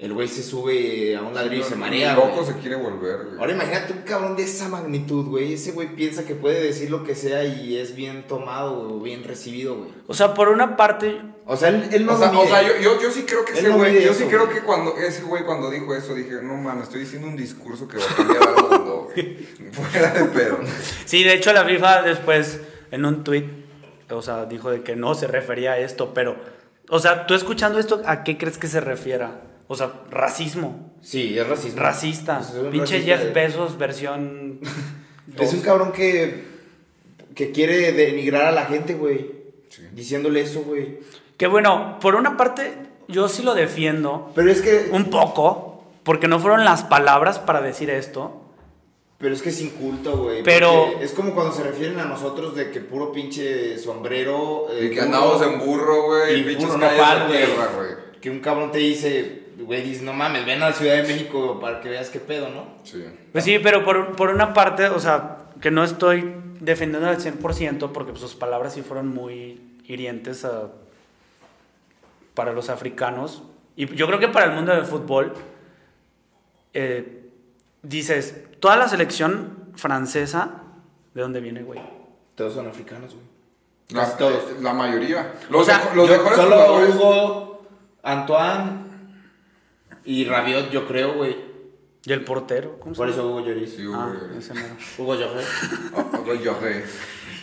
[0.02, 2.26] El güey se sube a un ladrillo y se marea, güey.
[2.30, 3.38] Loco se quiere volver, güey.
[3.38, 5.52] Ahora imagínate un cabrón de esa magnitud, güey.
[5.52, 9.22] Ese güey piensa que puede decir lo que sea y es bien tomado o bien
[9.22, 9.90] recibido, güey.
[10.08, 12.72] O sea, por una parte, O sea, él, él no o sea, o sea, yo,
[12.82, 14.58] yo, yo sí creo que Él ese no güey, yo eso, sí creo güey.
[14.58, 17.98] que cuando ese güey cuando dijo eso dije, no mames, estoy diciendo un discurso que
[17.98, 19.36] va a cambiar al mundo, güey.
[19.70, 20.58] Fuera de pedo.
[21.04, 22.60] sí, de hecho la FIFA después
[22.90, 23.48] en un tweet,
[24.10, 26.34] o sea, dijo de que no se refería a esto, pero,
[26.88, 29.42] o sea, tú escuchando esto, ¿a qué crees que se refiera?
[29.72, 31.80] O sea, racismo, Sí, es racismo.
[31.80, 34.60] racista, Pues es un pinche racista Jeff de- Bezos versión...
[35.38, 36.44] Es un cabrón que,
[37.34, 39.30] que quiere denigrar a la gente, güey.
[39.70, 39.82] Sí.
[39.94, 40.98] Diciéndole eso, güey.
[41.38, 42.74] Que bueno, por una parte
[43.08, 44.90] yo sí lo defiendo, Pero es que.
[44.92, 48.42] un poco, porque no fueron las palabras para decir esto.
[49.16, 50.42] Pero es que es inculto, güey.
[50.42, 54.66] Pero- Es como cuando se refieren a nosotros de que puro pinche sombrero.
[54.72, 56.68] eh, Y que burro, andamos en burro, güey, Y pinches
[57.28, 58.20] tierra, güey.
[58.20, 61.58] Que un cabrón te dice, güey, dice, no mames, ven a la Ciudad de México
[61.60, 62.66] para que veas qué pedo, ¿no?
[62.84, 63.04] Sí.
[63.32, 67.90] Pues sí, pero por, por una parte, o sea, que no estoy defendiendo al 100%
[67.92, 70.68] porque pues, sus palabras sí fueron muy hirientes a-
[72.34, 73.42] para los africanos.
[73.76, 75.32] Y yo creo que para el mundo del fútbol,
[76.74, 77.28] eh,
[77.82, 80.62] dices, toda la selección francesa,
[81.14, 81.80] ¿de dónde viene, güey?
[82.34, 83.26] Todos son africanos, güey.
[83.90, 84.60] La, Casi todos.
[84.62, 85.34] la mayoría.
[85.50, 86.94] Los, O sea, los Yo- mejores solo jugadores.
[86.94, 87.66] Hugo,
[88.02, 88.70] Antoine
[90.04, 91.36] y Rabiot, yo creo, güey.
[92.04, 93.20] Y el portero, ¿cómo se Por llama?
[93.22, 93.70] eso Hugo Lloris.
[93.76, 94.12] Sí, Ah,
[94.54, 94.66] mero.
[94.98, 95.46] Hugo Lloris.
[95.96, 96.10] Ah,
[96.42, 96.74] yo, güey.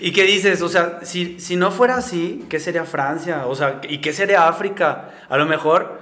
[0.01, 0.61] ¿Y qué dices?
[0.61, 3.47] O sea, si, si no fuera así, ¿qué sería Francia?
[3.47, 5.11] O sea, ¿y qué sería África?
[5.29, 5.99] A lo mejor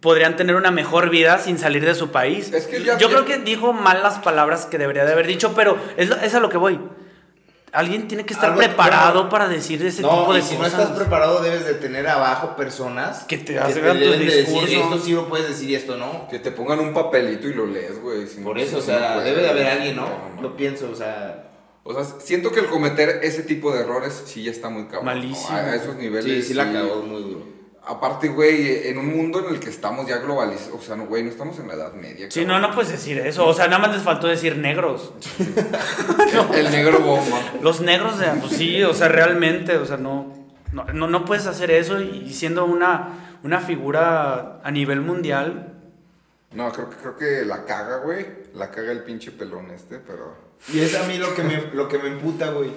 [0.00, 2.52] podrían tener una mejor vida sin salir de su país.
[2.52, 5.26] Es que ya- Yo ya- creo que dijo mal las palabras que debería de haber
[5.26, 6.78] dicho, pero es, lo- es a lo que voy.
[7.76, 10.56] Alguien tiene que estar Algo- preparado bueno, para decir ese No, tipo de y si
[10.56, 10.72] cosas.
[10.74, 14.44] no estás preparado, debes de tener abajo personas Que te hagan tu deben de decir,
[14.46, 14.74] discurso.
[14.74, 16.26] esto sí lo puedes decir y esto no.
[16.28, 18.26] Que te pongan un papelito y lo lees, güey.
[18.26, 20.08] si no- Por eso, o si sea, debe de haber alguien, ¿no?
[20.36, 21.42] No, Yo pienso, o sea...
[21.88, 25.04] O sea, siento que el cometer ese tipo de errores sí ya está muy cabrón.
[25.04, 25.50] Malísimo.
[25.56, 26.24] A, a esos niveles.
[26.24, 27.55] Sí, sí la cagó muy duro.
[27.88, 30.80] Aparte, güey, en un mundo en el que estamos ya globalizados.
[30.80, 32.28] O sea, no, güey, no estamos en la Edad Media.
[32.28, 32.70] Sí, no, cabrón.
[32.70, 33.46] no puedes decir eso.
[33.46, 35.12] O sea, nada más les faltó decir negros.
[36.54, 37.38] El negro bomba.
[37.62, 40.34] Los negros, de, pues sí, o sea, realmente, o sea, no,
[40.72, 45.74] no, no, no puedes hacer eso y siendo una, una figura a nivel mundial.
[46.52, 48.26] No, creo que, creo que la caga, güey.
[48.54, 50.34] La caga el pinche pelón este, pero.
[50.72, 52.70] Y es a mí lo que me, lo que me emputa, güey.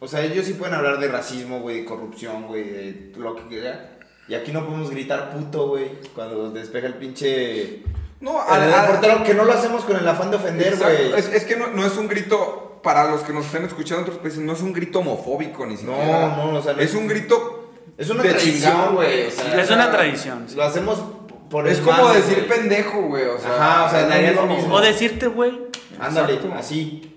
[0.00, 3.46] O sea, ellos sí pueden hablar de racismo, güey, de corrupción, güey, de lo que
[3.46, 3.95] quiera.
[4.28, 7.82] Y aquí no podemos gritar puto, güey, cuando despeja el pinche...
[8.20, 11.12] No, El, el portero, que no lo hacemos con el afán de ofender, güey.
[11.12, 14.04] Es, es que no, no es un grito, para los que nos estén escuchando en
[14.08, 16.34] otros países, no es un grito homofóbico ni siquiera.
[16.36, 19.26] No, no, o sea, no Es es- un grito Es una de tradición, güey.
[19.26, 20.44] O sea, Es una tradición.
[20.48, 20.56] sí.
[20.56, 21.02] Lo hacemos
[21.50, 23.26] por Es el como mame, decir pendejo, güey.
[23.26, 24.56] O sea, Ajá, o sea, es daría lo mismo.
[24.56, 24.74] mismo.
[24.76, 25.60] O decirte, güey.
[26.00, 27.15] Ándale, así.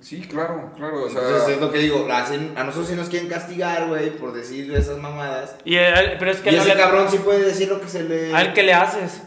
[0.00, 1.04] Sí, claro, claro.
[1.04, 4.16] O sea, Entonces es lo que digo, hacen- a nosotros sí nos quieren castigar, güey,
[4.16, 5.56] por decir esas mamadas.
[5.64, 7.88] Y él- pero es que Y no ese le- cabrón sí puede decir lo que
[7.88, 8.32] se le...
[8.34, 9.22] ¿A él qué le haces?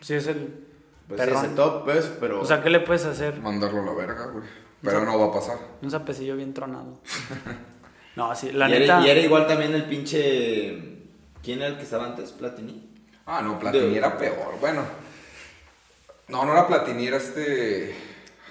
[0.00, 0.64] Si es el
[1.06, 1.44] Pues perrón.
[1.44, 2.40] ese top, pues, pero...
[2.40, 3.38] O sea, ¿qué le puedes hacer?
[3.40, 4.44] mandarlo a la verga, güey.
[4.82, 5.58] Pero no va a pasar.
[5.82, 7.00] Un zapecillo bien tronado.
[8.16, 9.06] no, sí, la y, era, neta.
[9.06, 10.96] y era igual también el pinche...
[11.42, 12.32] ¿Quién era el que estaba antes?
[12.32, 12.90] Platini.
[13.26, 14.54] Ah, no, Platini De- era peor.
[14.60, 14.82] Bueno.
[16.28, 17.94] No, no era Platini, era este.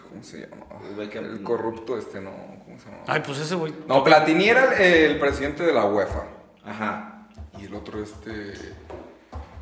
[0.10, 0.66] ¿Cómo se llama?
[0.90, 1.26] El Beckham.
[1.26, 2.32] El corrupto, este, no.
[2.66, 3.04] ¿Cómo se llama?
[3.08, 3.74] Ay, pues ese güey.
[3.88, 6.24] No, Platini era el, el presidente de la UEFA.
[6.66, 7.28] Ajá.
[7.60, 8.54] Y el otro, este.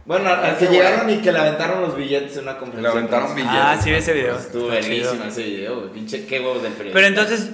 [0.05, 2.91] Bueno, al, que llegaron y que le aventaron los billetes en una Le conferencia.
[2.91, 3.51] aventaron de prensa.
[3.51, 3.79] billetes.
[3.79, 4.37] Ah, sí, vi ese video.
[4.37, 5.93] Estuvo buenísimo ese video, güey.
[5.93, 6.93] Pinche qué huevos del periodista.
[6.95, 7.49] Pero entonces,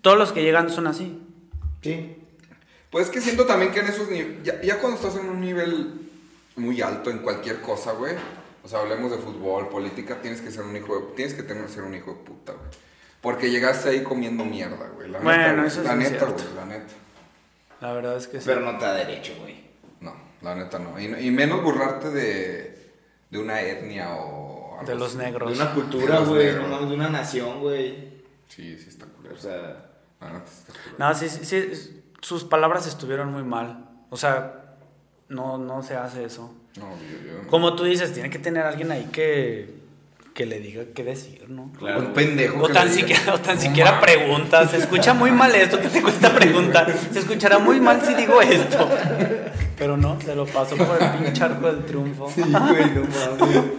[0.00, 1.20] todos los que llegan son así.
[1.82, 2.16] Sí.
[2.90, 4.42] Pues es que siento también que en esos niveles.
[4.42, 6.00] Ya, ya cuando estás en un nivel
[6.56, 8.14] muy alto en cualquier cosa, güey.
[8.64, 11.02] O sea, hablemos de fútbol, política, tienes que ser un hijo de.
[11.14, 12.66] Tienes que tener, ser un hijo de puta, güey.
[13.20, 15.08] Porque llegaste ahí comiendo mierda, güey.
[15.10, 16.42] La Bueno, neta, eso es La muy neta, cierto.
[16.44, 16.92] güey, la neta.
[17.80, 18.44] La verdad es que sí.
[18.46, 19.64] Pero no te da derecho, güey.
[20.00, 20.98] No, la neta no.
[20.98, 22.92] Y, y menos burlarte de,
[23.30, 24.78] de una etnia o...
[24.78, 25.18] algo De los así.
[25.18, 25.50] negros.
[25.56, 26.54] De una cultura, güey.
[26.54, 28.22] No de una nación, güey.
[28.48, 29.34] Sí, sí está culero.
[29.34, 29.90] O sea...
[30.20, 30.96] La neta sí está culero.
[30.98, 33.88] No, sí, sí, sí, sus palabras estuvieron muy mal.
[34.10, 34.63] O sea,
[35.28, 36.52] no, no se hace eso.
[36.76, 39.74] No, yo, yo- Como tú dices, tiene que tener alguien ahí que,
[40.34, 41.70] que le diga qué decir, ¿no?
[41.78, 42.00] Claro.
[42.00, 44.04] Un pendejo O que tan siquiera, o tan "No siquiera mames".
[44.04, 44.70] preguntas.
[44.70, 46.92] Se escucha muy mal esto, ¿qué te cuesta preguntar?
[47.12, 48.88] Se escuchará muy mal si digo esto.
[49.78, 52.30] Pero no, se lo paso por el pinche arco del triunfo.
[52.34, 53.02] Sí, güey, no
[53.38, 53.62] mames.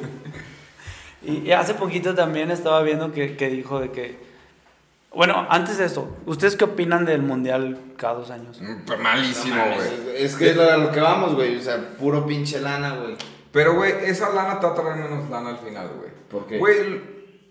[1.27, 4.34] Y, y hace poquito también estaba viendo que, que dijo de que...
[5.15, 8.61] Bueno, antes de esto, ¿ustedes qué opinan del Mundial cada dos años?
[8.61, 10.17] Mm, pero Malísimo, güey.
[10.23, 11.55] Es que es a lo que vamos, güey.
[11.55, 13.15] O sea, puro pinche lana, güey.
[13.53, 16.11] Pero, güey, esa lana te va a traer menos lana al final, güey.
[16.29, 16.59] ¿Por qué?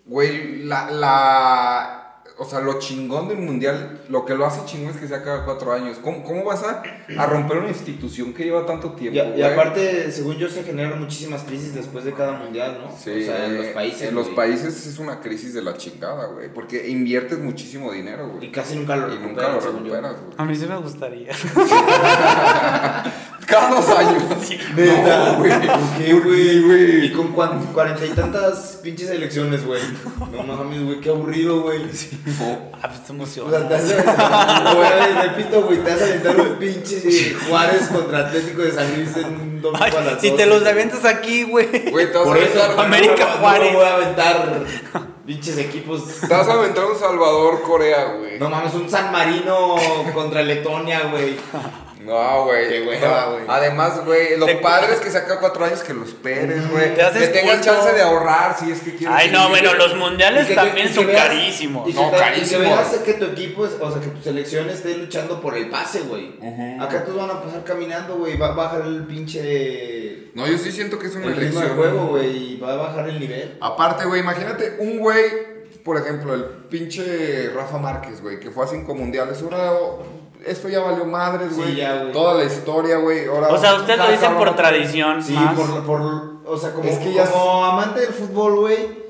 [0.04, 2.03] Güey, la, la...
[2.36, 5.44] O sea, lo chingón del mundial, lo que lo hace chingón es que sea cada
[5.44, 5.98] cuatro años.
[6.02, 6.82] ¿Cómo, cómo vas a,
[7.16, 10.98] a romper una institución que lleva tanto tiempo, Y, y aparte, según yo, se generan
[10.98, 12.90] muchísimas crisis después de cada mundial, ¿no?
[12.96, 14.08] Sí, o sea, en los países.
[14.08, 16.52] En los países es una crisis de la chingada, güey.
[16.52, 18.50] Porque inviertes muchísimo dinero, Y güey.
[18.52, 20.34] casi nunca lo Y nunca lo recuperas, güey.
[20.36, 21.30] A mí sí me gustaría.
[23.54, 24.22] Cada dos años.
[24.74, 25.50] Neta, No, güey.
[25.50, 27.06] ¿Por qué, güey?
[27.06, 29.80] Y con cuarenta y tantas pinches elecciones, güey.
[30.32, 31.82] No mames, güey, qué aburrido, güey.
[32.82, 33.58] Ah, pues te O emociona.
[33.58, 33.94] sea, te hace,
[34.74, 38.94] güey, repito, güey, te vas a aventar un pinche eh, Juárez contra Atlético de San
[38.94, 40.46] Luis en un domingo Ay, a las si te 12.
[40.46, 41.90] los avientas aquí, güey.
[41.90, 42.86] Güey, te vas Por a eso, aventar.
[42.86, 43.72] América no, no, Juárez.
[43.72, 44.62] No voy a aventar
[45.26, 46.02] pinches equipos.
[46.20, 48.38] Te vas a aventar un Salvador, Corea, güey.
[48.38, 49.76] No mames, un San Marino
[50.12, 51.36] contra Letonia, güey.
[52.04, 52.68] No, güey.
[52.68, 53.32] Qué hueva, No.
[53.32, 53.44] güey.
[53.48, 56.94] Además, güey, lo Te- padre es que saca cuatro años que los esperes, güey.
[56.94, 57.72] Te haces Que tengas culto.
[57.72, 59.16] chance de ahorrar si es que quieres.
[59.18, 61.86] Ay, no, bueno, los mundiales que- también que son veas- carísimos.
[61.88, 62.48] Que, No, carísimos.
[62.48, 65.56] Y que veas que tu equipo, es- o sea, que tu selección esté luchando por
[65.56, 66.36] el pase, güey.
[66.40, 66.82] Ujú.
[66.82, 68.36] Acá todos van a pasar caminando, güey.
[68.36, 70.30] Va a bajar el pinche.
[70.34, 71.68] No, yo sí siento que es una El ritmo elección.
[71.68, 72.54] de juego, güey.
[72.54, 73.56] Y va a bajar el nivel.
[73.60, 75.24] Aparte, güey, imagínate un güey,
[75.84, 79.40] por ejemplo, el pinche Rafa Márquez, güey, que fue a cinco mundiales.
[79.42, 79.72] Ahora,
[80.46, 81.76] esto ya valió madres, Sí, güey.
[81.76, 82.12] ya, güey.
[82.12, 83.26] Toda la historia, güey.
[83.26, 85.22] Ahora, O sea, ustedes lo dicen por tradición.
[85.22, 85.54] Sí, más.
[85.54, 86.00] por, por.
[86.46, 89.04] O sea, como, Es que ya como amante del fútbol, güey.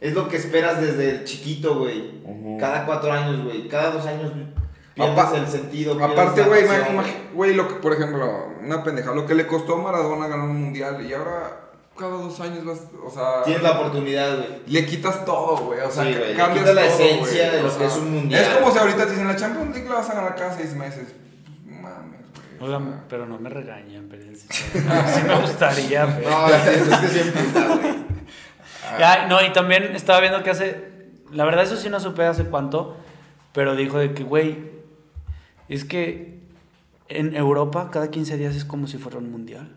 [0.00, 2.22] Es lo que esperas desde chiquito, güey.
[2.58, 3.68] Cada cuatro años, güey.
[3.68, 4.32] Cada dos años
[4.94, 5.94] pierdes Apa- el sentido.
[6.04, 6.64] Aparte, güey,
[7.34, 10.60] güey, lo que, por ejemplo, una pendeja, lo que le costó a Maradona ganar un
[10.60, 11.61] mundial y ahora
[11.98, 14.48] cada dos años vas, o sea, Tienes la oportunidad, güey.
[14.66, 17.44] le quitas todo, güey, o sea, Sí, ca- güey, le cambias quitas la todo, esencia
[17.48, 18.42] güey, de lo o que es un mundial.
[18.42, 20.74] Es como si ahorita te dicen la Champions League la vas a ganar cada seis
[20.74, 21.14] meses.
[21.66, 22.60] Mames, güey.
[22.60, 23.04] o Oigan, sea.
[23.08, 26.30] pero no me regañen, pero sí, sí me gustaría, pero...
[26.30, 27.94] No, es que- es que siempre está, güey.
[28.98, 30.92] Ya, no, y también estaba viendo que hace.
[31.32, 32.96] La verdad, eso sí no supe hace cuánto.
[33.52, 34.70] Pero dijo de que, güey.
[35.68, 36.40] Es que
[37.08, 39.74] en Europa cada 15 días es como si fuera un mundial.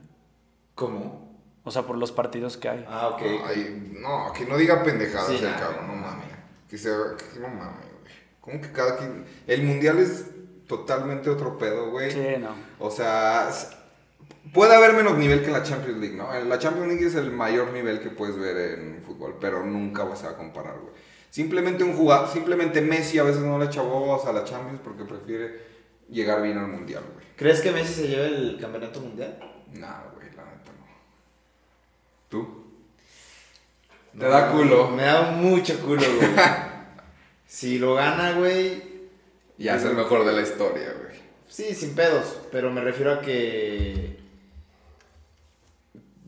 [0.73, 1.24] ¿Cómo?
[1.65, 2.85] O sea, por los partidos que hay.
[2.87, 3.21] Ah, ok.
[3.47, 6.27] Ay, no, que no diga pendejadas Sí, el nah, cabrón, no no mames.
[6.69, 8.13] Que se que no mames, güey.
[8.39, 10.27] ¿Cómo que cada quien el mundial es
[10.67, 12.11] totalmente otro pedo, güey?
[12.11, 12.55] Sí, no.
[12.79, 13.49] O sea,
[14.53, 16.33] puede haber menos nivel que en la Champions League, ¿no?
[16.33, 20.03] En La Champions League es el mayor nivel que puedes ver en fútbol, pero nunca
[20.03, 20.93] vas a comparar, güey.
[21.29, 25.03] Simplemente un jugador, simplemente Messi a veces no le echa bobas a la Champions porque
[25.03, 25.59] prefiere
[26.09, 27.25] llegar bien al mundial, güey.
[27.35, 29.37] ¿Crees que Messi se lleve el campeonato mundial?
[29.73, 30.85] Nah, güey, la neta no.
[32.35, 32.45] ¿Tú?
[34.19, 34.89] Te da culo.
[34.89, 36.29] Me da mucho culo, güey.
[37.47, 38.83] si lo gana, güey.
[39.57, 41.15] Ya es el mejor de la historia, güey.
[41.47, 44.17] Sí, sin pedos, pero me refiero a que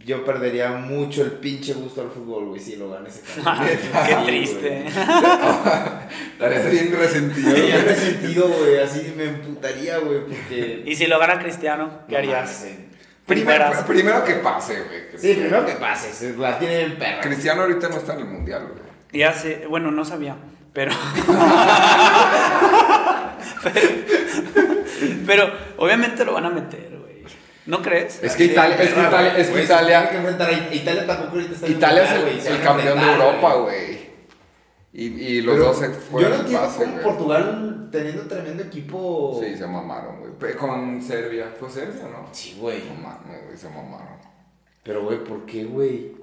[0.06, 3.22] yo perdería mucho el pinche gusto al fútbol, güey, si lo gana ese.
[4.08, 4.88] Qué triste.
[6.32, 7.52] Estarías bien resentido.
[7.52, 7.72] Güey.
[7.82, 10.84] resentido, güey, así me emputaría, güey, porque...
[10.86, 12.66] Y si lo gana Cristiano, ¿qué No harías?
[13.26, 15.07] Primero, primero que pase, güey.
[15.22, 17.22] Que Sí, primero que pase, se la tiene el perro.
[17.22, 18.88] Cristiano ahorita no está en el mundial, güey.
[19.14, 20.36] Ya sé, bueno, no sabía,
[20.74, 20.92] pero...
[25.26, 27.24] pero obviamente lo van a meter, güey.
[27.66, 28.24] ¿No crees?
[28.24, 32.04] Es que Italia, es que Italia, es que Italia, Italia tampoco ahorita está en Italia
[32.04, 34.08] es mundial, el, campeón de Europa, güey.
[34.94, 37.02] Y, y los Pero dos se Yo fueron no al entiendo pase, cómo.
[37.02, 39.40] Portugal teniendo tremendo equipo.
[39.44, 40.56] Sí, se mamaron, güey.
[40.56, 41.54] Con Serbia.
[41.60, 42.28] ¿Fue Serbia, no?
[42.32, 42.84] Sí, güey.
[42.88, 44.18] No mames, güey, se mamaron.
[44.88, 46.16] Pero, güey, ¿por qué, güey?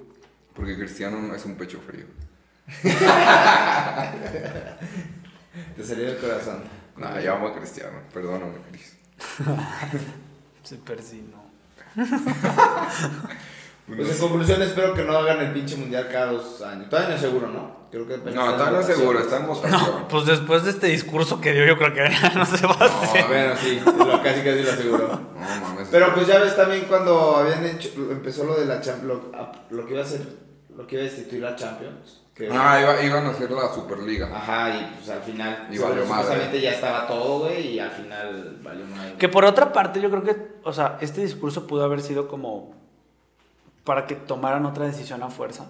[0.55, 2.07] Porque Cristiano no es un pecho frío.
[5.75, 6.63] Te salió del corazón.
[6.97, 7.99] Nah, yo amo a Cristiano.
[8.11, 8.97] Perdóname, Cris.
[10.63, 11.45] Se persino.
[13.87, 16.89] Pues en conclusión, espero que no hagan el pinche mundial cada dos años.
[16.89, 17.85] Todavía no es seguro, ¿no?
[17.91, 19.71] Creo que No, todavía no es seguro, está en votación.
[19.79, 22.01] No, pues después de este discurso que dio, yo creo que
[22.35, 23.21] no se va a hacer.
[23.21, 25.07] No, bueno, sí, lo, casi casi lo aseguro.
[25.07, 25.87] No mames.
[25.91, 29.51] Pero pues ya ves también cuando habían hecho, empezó lo de la Champions, lo, a-
[29.69, 30.21] lo que iba a ser,
[30.75, 32.21] lo que iba a destituir la Champions.
[32.33, 34.29] Que, Ah, iba- iban a hacer la Superliga.
[34.35, 36.59] Ajá, y pues al final, Y valió madre.
[36.59, 39.13] ya estaba todo, güey, y al final valió madre.
[39.17, 42.74] Que por otra parte, yo creo que, o sea, este discurso pudo haber sido como
[43.85, 45.67] para que tomaran otra decisión a fuerza.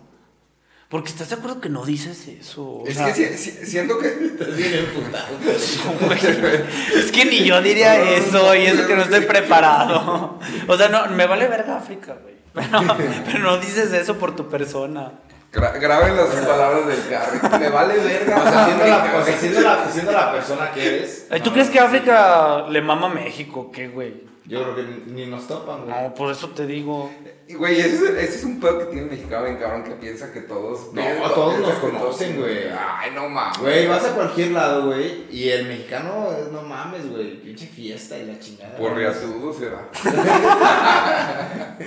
[0.90, 2.64] Porque estás de acuerdo que no dices eso.
[2.64, 4.08] O Es sea, que si- si- siento que.
[4.08, 5.28] Estás bien emputado,
[6.96, 10.40] es que ni yo diría eso y eso que no estoy preparado.
[10.68, 12.36] O sea, no, me vale verga África, güey.
[12.56, 15.12] Pero, pero no dices eso por tu persona.
[15.52, 17.60] Gra- graben las palabras del carry.
[17.60, 18.38] Me vale verga.
[18.38, 21.28] O sea, siendo la, o sea, siendo la, siendo la persona que eres.
[21.30, 21.84] ¿Tú no, crees que sí.
[21.86, 23.72] África le mama a México?
[23.74, 24.24] ¿Qué, güey?
[24.48, 26.04] Yo creo que ni, ni nos topan, güey.
[26.04, 27.12] No, por eso te digo.
[27.50, 30.32] Güey, ese, es- ese es un pedo que tiene el mexicano bien cabrón que piensa
[30.32, 30.94] que todos.
[30.94, 32.60] No, piensan- todos nos conocen, güey.
[32.70, 33.58] Ay, no mames.
[33.60, 38.26] Güey, vas a cualquier lado, güey, y el mexicano, no mames, güey, pinche fiesta y
[38.28, 38.78] la chingada.
[38.78, 39.90] Por riatudo será.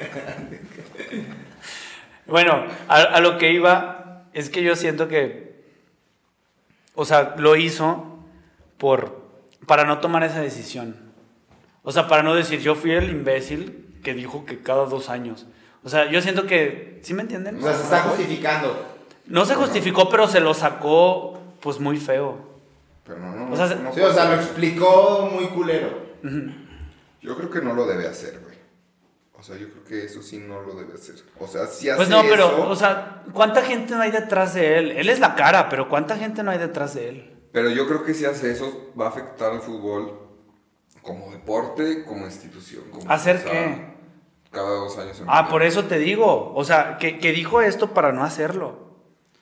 [2.26, 5.62] Bueno, a, a lo que iba es que yo siento que,
[6.94, 8.18] o sea, lo hizo
[8.76, 9.22] por,
[9.66, 11.07] para no tomar esa decisión.
[11.82, 15.46] O sea, para no decir, yo fui el imbécil que dijo que cada dos años.
[15.84, 17.58] O sea, yo siento que, ¿sí me entienden?
[17.58, 18.76] O sea, se está justificando.
[19.26, 22.38] No se justificó, pero se lo sacó, pues, muy feo.
[23.04, 23.52] Pero no, no.
[23.52, 25.88] O sea, no Sí, o sea, lo explicó muy culero.
[27.22, 28.56] Yo creo que no lo debe hacer, güey.
[29.38, 31.14] O sea, yo creo que eso sí no lo debe hacer.
[31.38, 34.54] O sea, si hace Pues no, pero, eso, o sea, ¿cuánta gente no hay detrás
[34.54, 34.90] de él?
[34.92, 37.36] Él es la cara, pero ¿cuánta gente no hay detrás de él?
[37.52, 40.27] Pero yo creo que si hace eso, va a afectar al fútbol
[41.08, 42.84] como deporte, como institución.
[42.92, 43.96] Como, ¿Hacer qué?
[44.50, 45.18] Cada dos años.
[45.20, 46.52] en Ah, por eso te digo.
[46.54, 48.88] O sea, que, que dijo esto para no hacerlo.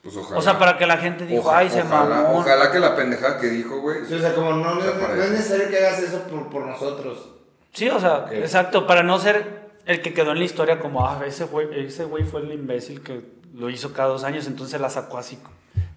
[0.02, 0.38] Pues ojalá.
[0.38, 2.38] O sea, para que la gente diga, Oja- ay, se ojalá, mamó.
[2.38, 4.06] Ojalá que la pendejada que dijo, güey.
[4.06, 7.30] Sí, o sea, como no, no, es necesario que hagas eso por, por nosotros.
[7.72, 11.20] Sí, o sea, exacto, para no ser el que quedó en la historia como, ah,
[11.26, 13.22] ese güey, ese güey fue el imbécil que
[13.54, 15.38] lo hizo cada dos años, entonces la sacó así.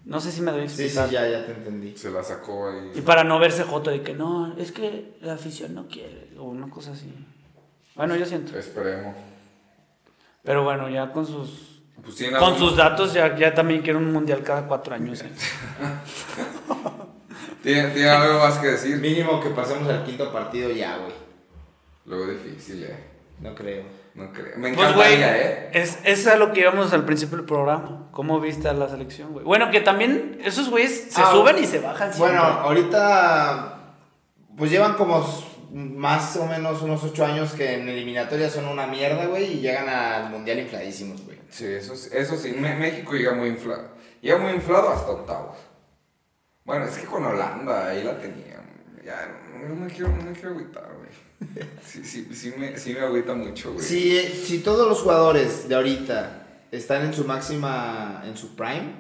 [0.06, 1.96] No sé si me doy a Sí, sí, ya, ya te entendí.
[1.96, 2.92] Se la sacó ahí.
[2.96, 6.46] Y para no verse joto de que no, es que la afición no quiere, o
[6.46, 7.14] una cosa así.
[7.96, 8.58] Bueno, yo siento.
[8.58, 9.16] Esperemos.
[10.44, 14.12] Pero bueno, ya con sus Pues sí, con sus datos ya, ya también quiero un
[14.12, 15.22] mundial cada cuatro años.
[15.22, 15.30] ¿eh?
[17.62, 18.96] ¿Tiene, tiene algo más que decir?
[18.98, 21.12] Mínimo que pasemos al quinto partido ya, güey.
[22.06, 22.98] Luego difícil, eh.
[23.42, 23.84] No creo.
[24.16, 24.58] No creo.
[24.58, 25.70] Me Pues, güey, encantaría, eh.
[25.74, 28.10] es, es a lo que íbamos al principio del programa.
[28.12, 29.46] ¿Cómo viste a la selección, güey?
[29.46, 32.38] Bueno, que también esos güeyes se Ah, suben y se bajan siempre.
[32.38, 33.76] Bueno, ahorita
[34.58, 35.26] pues llevan como
[35.72, 39.88] más o menos unos ocho años que en eliminatoria son una mierda, güey, y llegan
[39.88, 41.38] al mundial infladísimos, güey.
[41.50, 42.52] Sí, eso, sí- eso sí.
[42.54, 43.90] México llega muy inflado.
[44.22, 45.58] Llega muy inflado hasta octavos.
[46.66, 48.60] Bueno, es que con Holanda ahí la tenían.
[49.06, 49.28] Ya,
[49.66, 51.10] no me quiero, no me quiero agüitar, güey.
[51.86, 53.86] Sí, sí, sí, me, sí me agüita mucho, güey.
[53.86, 58.94] Si, eh, si todos los jugadores de ahorita están en su máxima, en su prime,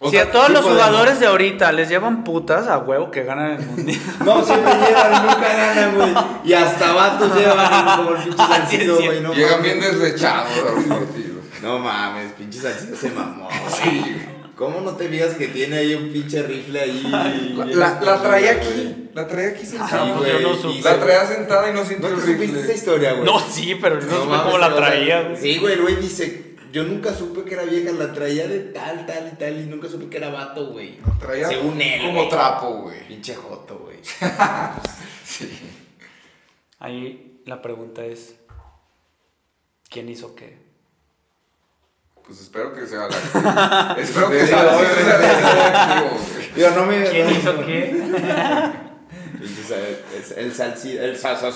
[0.00, 0.84] O si sea, a todos sí los podemos.
[0.84, 3.98] jugadores de ahorita les llevan putas a huevo que ganan el mundial.
[4.24, 6.14] no, siempre llegan, nunca ganan, güey.
[6.44, 9.20] Y hasta vatos llevan como el pinche Salcido, güey.
[9.20, 9.64] No Llegan mames.
[9.64, 11.44] bien deslechados a los partidos.
[11.62, 13.48] No mames, pinche Salcido se mamó.
[13.48, 14.37] güey.
[14.58, 14.64] Sí.
[14.64, 17.02] ¿Cómo no te fijas que tiene ahí un pinche rifle ahí?
[17.56, 19.08] La, la, la traía aquí.
[19.14, 20.16] La traía aquí Sí, sentada.
[20.16, 20.42] pues güey.
[20.42, 20.82] yo no supe.
[20.82, 22.74] La traía sentada y no sintió ¿No el supiste esa rifle.
[22.74, 23.24] historia, güey?
[23.24, 25.36] No, sí, pero yo no, supe mames, cómo la o sea, traía, güey.
[25.40, 29.06] Sí, güey, el güey dice, yo nunca supe que era vieja, la traía de tal,
[29.06, 30.98] tal y tal, y nunca supe que era vato, güey.
[31.20, 32.28] Traía Según él, como güey.
[32.28, 33.06] trapo, güey.
[33.08, 33.98] Pinche joto, güey.
[35.24, 35.50] Sí.
[36.78, 38.34] Ahí la pregunta es,
[39.90, 40.58] ¿quién hizo qué?
[42.28, 46.04] Pues espero que sea la Espero que sea la
[46.56, 47.02] Yo no me.
[47.04, 47.90] ¿Quién no- hizo qué?
[49.68, 51.50] El, el salsi- el salsa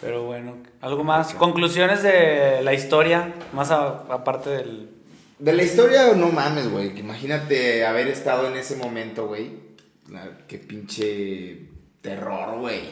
[0.00, 1.34] Pero bueno, algo más.
[1.34, 4.90] Conclusiones de la historia, más a- aparte del...
[5.38, 6.98] De la historia, no mames, güey.
[6.98, 9.52] Imagínate haber estado en ese momento, güey.
[10.46, 11.68] Qué pinche
[12.00, 12.82] terror, güey.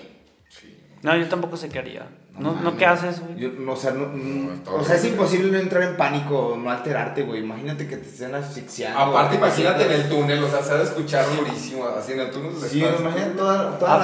[1.03, 2.07] No, yo tampoco sé qué haría.
[2.39, 3.37] ¿No, ¿no qué haces, güey?
[3.39, 6.71] Yo, no, o sea, no- no- o sea, es imposible no entrar en pánico, no
[6.71, 7.43] alterarte, güey.
[7.43, 8.99] Imagínate que te estén asfixiando.
[8.99, 11.87] Aparte, imagínate en el túnel, o sea, se ha de escuchar durísimo.
[11.87, 14.03] Así en el túnel se Sí, imagínate toda, todas A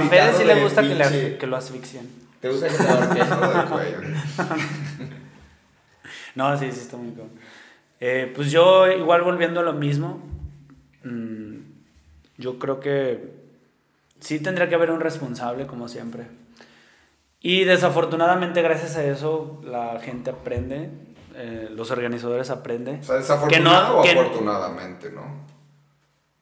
[0.00, 2.08] Fede, a sí le gusta que, le, que lo asfixien.
[2.40, 3.68] ¿Te gusta que te ahorquen?
[3.68, 3.98] Cuello.
[6.34, 7.30] No, sí, sí, está muy cabrón.
[7.98, 10.22] Eh, pues yo, igual volviendo a lo mismo,
[11.04, 11.54] mm,
[12.38, 13.32] yo creo que
[14.20, 16.26] sí tendría que haber un responsable, como siempre.
[17.40, 20.90] Y desafortunadamente, gracias a eso, la gente aprende,
[21.34, 23.00] eh, los organizadores aprenden.
[23.00, 25.40] O sea, desafortunado Que no- o afortunadamente, ¿no?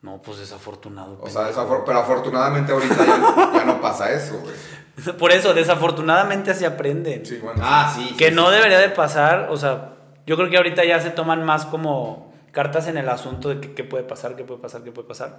[0.03, 1.19] No, pues desafortunado.
[1.21, 4.55] O sea, desafor- pero afortunadamente ahorita ya, ya no pasa eso, güey.
[5.19, 7.25] Por eso, desafortunadamente se aprende.
[7.25, 7.61] Sí, bueno.
[7.65, 8.15] Ah, sí.
[8.17, 8.55] que sí, no sí.
[8.57, 9.95] debería de pasar, o sea,
[10.27, 13.75] yo creo que ahorita ya se toman más como cartas en el asunto de que-
[13.75, 15.39] qué puede pasar, qué puede pasar, qué puede pasar.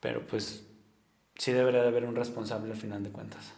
[0.00, 0.64] Pero pues
[1.36, 3.52] sí debería de haber un responsable al final de cuentas.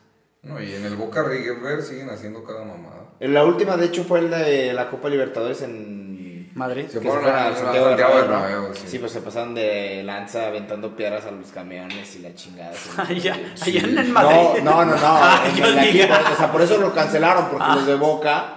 [0.48, 3.04] No, y en el Boca River siguen haciendo cada mamada.
[3.20, 6.08] La última, de hecho, fue la de la Copa Libertadores en.
[6.54, 6.86] Madrid.
[6.88, 8.74] Se fueron fueron a- al a Santiago, Santiago Bernabéu, Bernabéu, ¿no?
[8.74, 8.82] sí.
[8.88, 12.72] Sí, pues se pasaron de lanza aventando piedras a los camiones y la chingada.
[12.96, 13.70] Allá, Sí.
[13.78, 14.62] allá en el Madrid.
[14.64, 14.96] no, no, no.
[15.00, 17.74] Ah, en o sea, por eso lo cancelaron, porque Ah.
[17.76, 18.54] los de Boca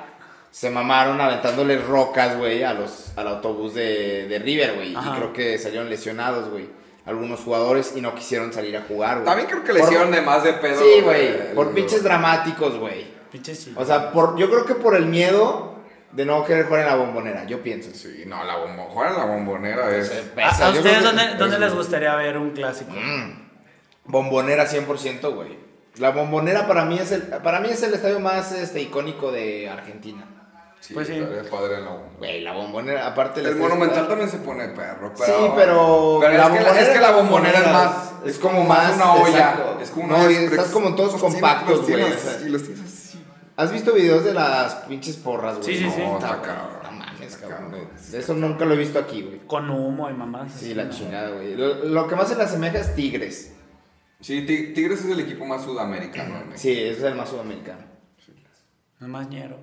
[0.49, 4.93] se mamaron aventándole rocas, güey, a los, al autobús de, de River, güey.
[4.93, 6.69] Y creo que salieron lesionados, güey.
[7.05, 9.25] Algunos jugadores y no quisieron salir a jugar, güey.
[9.25, 10.79] También creo que le Por- hicieron de más de pedo.
[10.79, 11.53] Sí, güey.
[11.55, 13.07] Por pinches dramáticos, güey.
[13.31, 13.73] Pinche sí.
[13.75, 15.75] O sea, por, yo creo que por el miedo
[16.11, 17.89] de no querer jugar en la bombonera, yo pienso.
[17.93, 20.11] Sí, no, la bombo, jugar en la bombonera es.
[20.11, 22.91] ¿A, Pesa, a ustedes dónde, dónde les gustaría ver un clásico?
[24.05, 25.57] Bombonera 100%, güey.
[25.97, 29.69] La bombonera para mí es el, para mí es el estadio más este, icónico de
[29.69, 30.25] Argentina.
[30.81, 31.13] Sí, Pues sí.
[31.13, 32.09] estaría padre en la bomba.
[32.17, 35.25] Güey, la bombonera, aparte El monumental también se pone perro, pero.
[35.25, 38.11] Sí, pero, pero la es, que la, es que la bombonera es más.
[38.25, 39.29] es como más una olla.
[39.29, 39.79] exacto.
[39.79, 42.83] Es como No, una y estás como todos compactos, los tienes güey, así, los tienes
[42.83, 43.23] así.
[43.57, 45.77] ¿Has visto videos de las pinches porras, güey?
[45.77, 46.01] Sí, sí, sí.
[46.01, 46.79] No, Está cabrón.
[46.83, 47.75] No mames, cabrón.
[48.11, 49.37] Eso nunca lo he visto aquí, güey.
[49.45, 50.51] Con humo y mamás.
[50.51, 50.89] Sí, la ¿no?
[50.89, 51.55] chingada, güey.
[51.55, 53.53] Lo, lo que más se le asemeja es Tigres.
[54.19, 56.39] Sí, Ti- Tigres es el equipo más sudamericano.
[56.49, 56.57] ¿no?
[56.57, 57.83] Sí, es el más sudamericano.
[58.99, 59.57] No más ñero.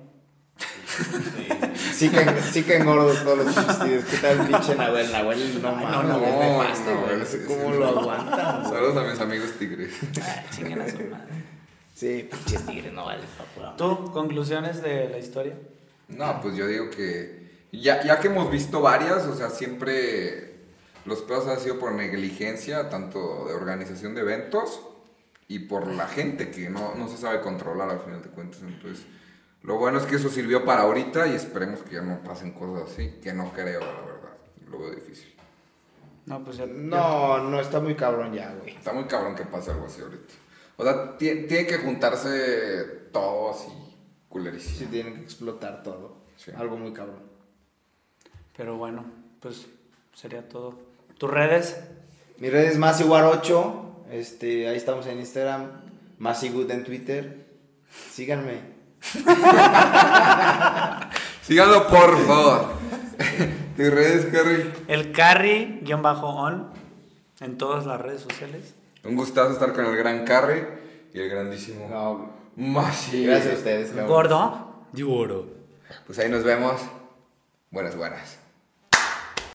[1.93, 4.05] Sí que, sí que engordos todos los chistes.
[4.05, 5.11] ¿Qué tal pinche Nahuel?
[5.11, 7.17] Nahuel no mames, no, no, no, es no, nefasto, no, güey.
[7.17, 8.63] No sé cómo lo aguantan.
[8.63, 9.93] Saludos a mis amigos Tigres.
[10.21, 11.49] Ah, chinguen a su madre.
[11.95, 13.23] Sí, pinches tigres no vale
[13.77, 15.53] ¿Tú, conclusiones de la historia?
[16.07, 20.55] No, pues yo digo que ya, ya que hemos visto varias, o sea, siempre
[21.03, 24.79] los pedos han sido por negligencia, tanto de organización de eventos
[25.49, 28.61] y por la gente que no, no se sabe controlar al final de cuentas.
[28.61, 29.05] Entonces,
[29.63, 32.91] lo bueno es que eso sirvió para ahorita y esperemos que ya no pasen cosas
[32.91, 34.29] así, que no creo, la verdad.
[34.69, 35.33] Lo veo difícil.
[36.25, 36.65] No, pues ya.
[36.67, 38.75] No, no, está muy cabrón ya, güey.
[38.75, 40.33] Está muy cabrón que pase algo así ahorita.
[40.77, 43.67] O sea, tie- tiene que juntarse todo así,
[44.29, 44.77] culerísimo.
[44.77, 46.17] Sí, tienen que explotar todo.
[46.37, 46.51] Sí.
[46.55, 47.23] Algo muy cabrón.
[48.55, 49.03] Pero bueno,
[49.41, 49.65] pues
[50.13, 50.79] sería todo.
[51.17, 51.77] ¿Tus redes?
[52.37, 53.85] Mi red es Masiguar8.
[54.11, 55.81] Este, ahí estamos en Instagram.
[56.19, 57.45] Masigood en Twitter.
[58.11, 58.78] Síganme.
[61.41, 62.65] Síganlo, por favor.
[63.77, 64.71] ¿Tus redes, Carrie?
[64.87, 66.67] El carry-on
[67.39, 68.73] en todas las redes sociales.
[69.03, 70.67] Un gustazo estar con el gran Carrie
[71.13, 73.25] y el grandísimo No, Masi.
[73.25, 74.07] gracias a ustedes, cabrón.
[74.07, 74.69] Gordo.
[74.93, 75.47] Lloro.
[76.05, 76.81] Pues ahí nos vemos.
[77.71, 78.38] Buenas, buenas.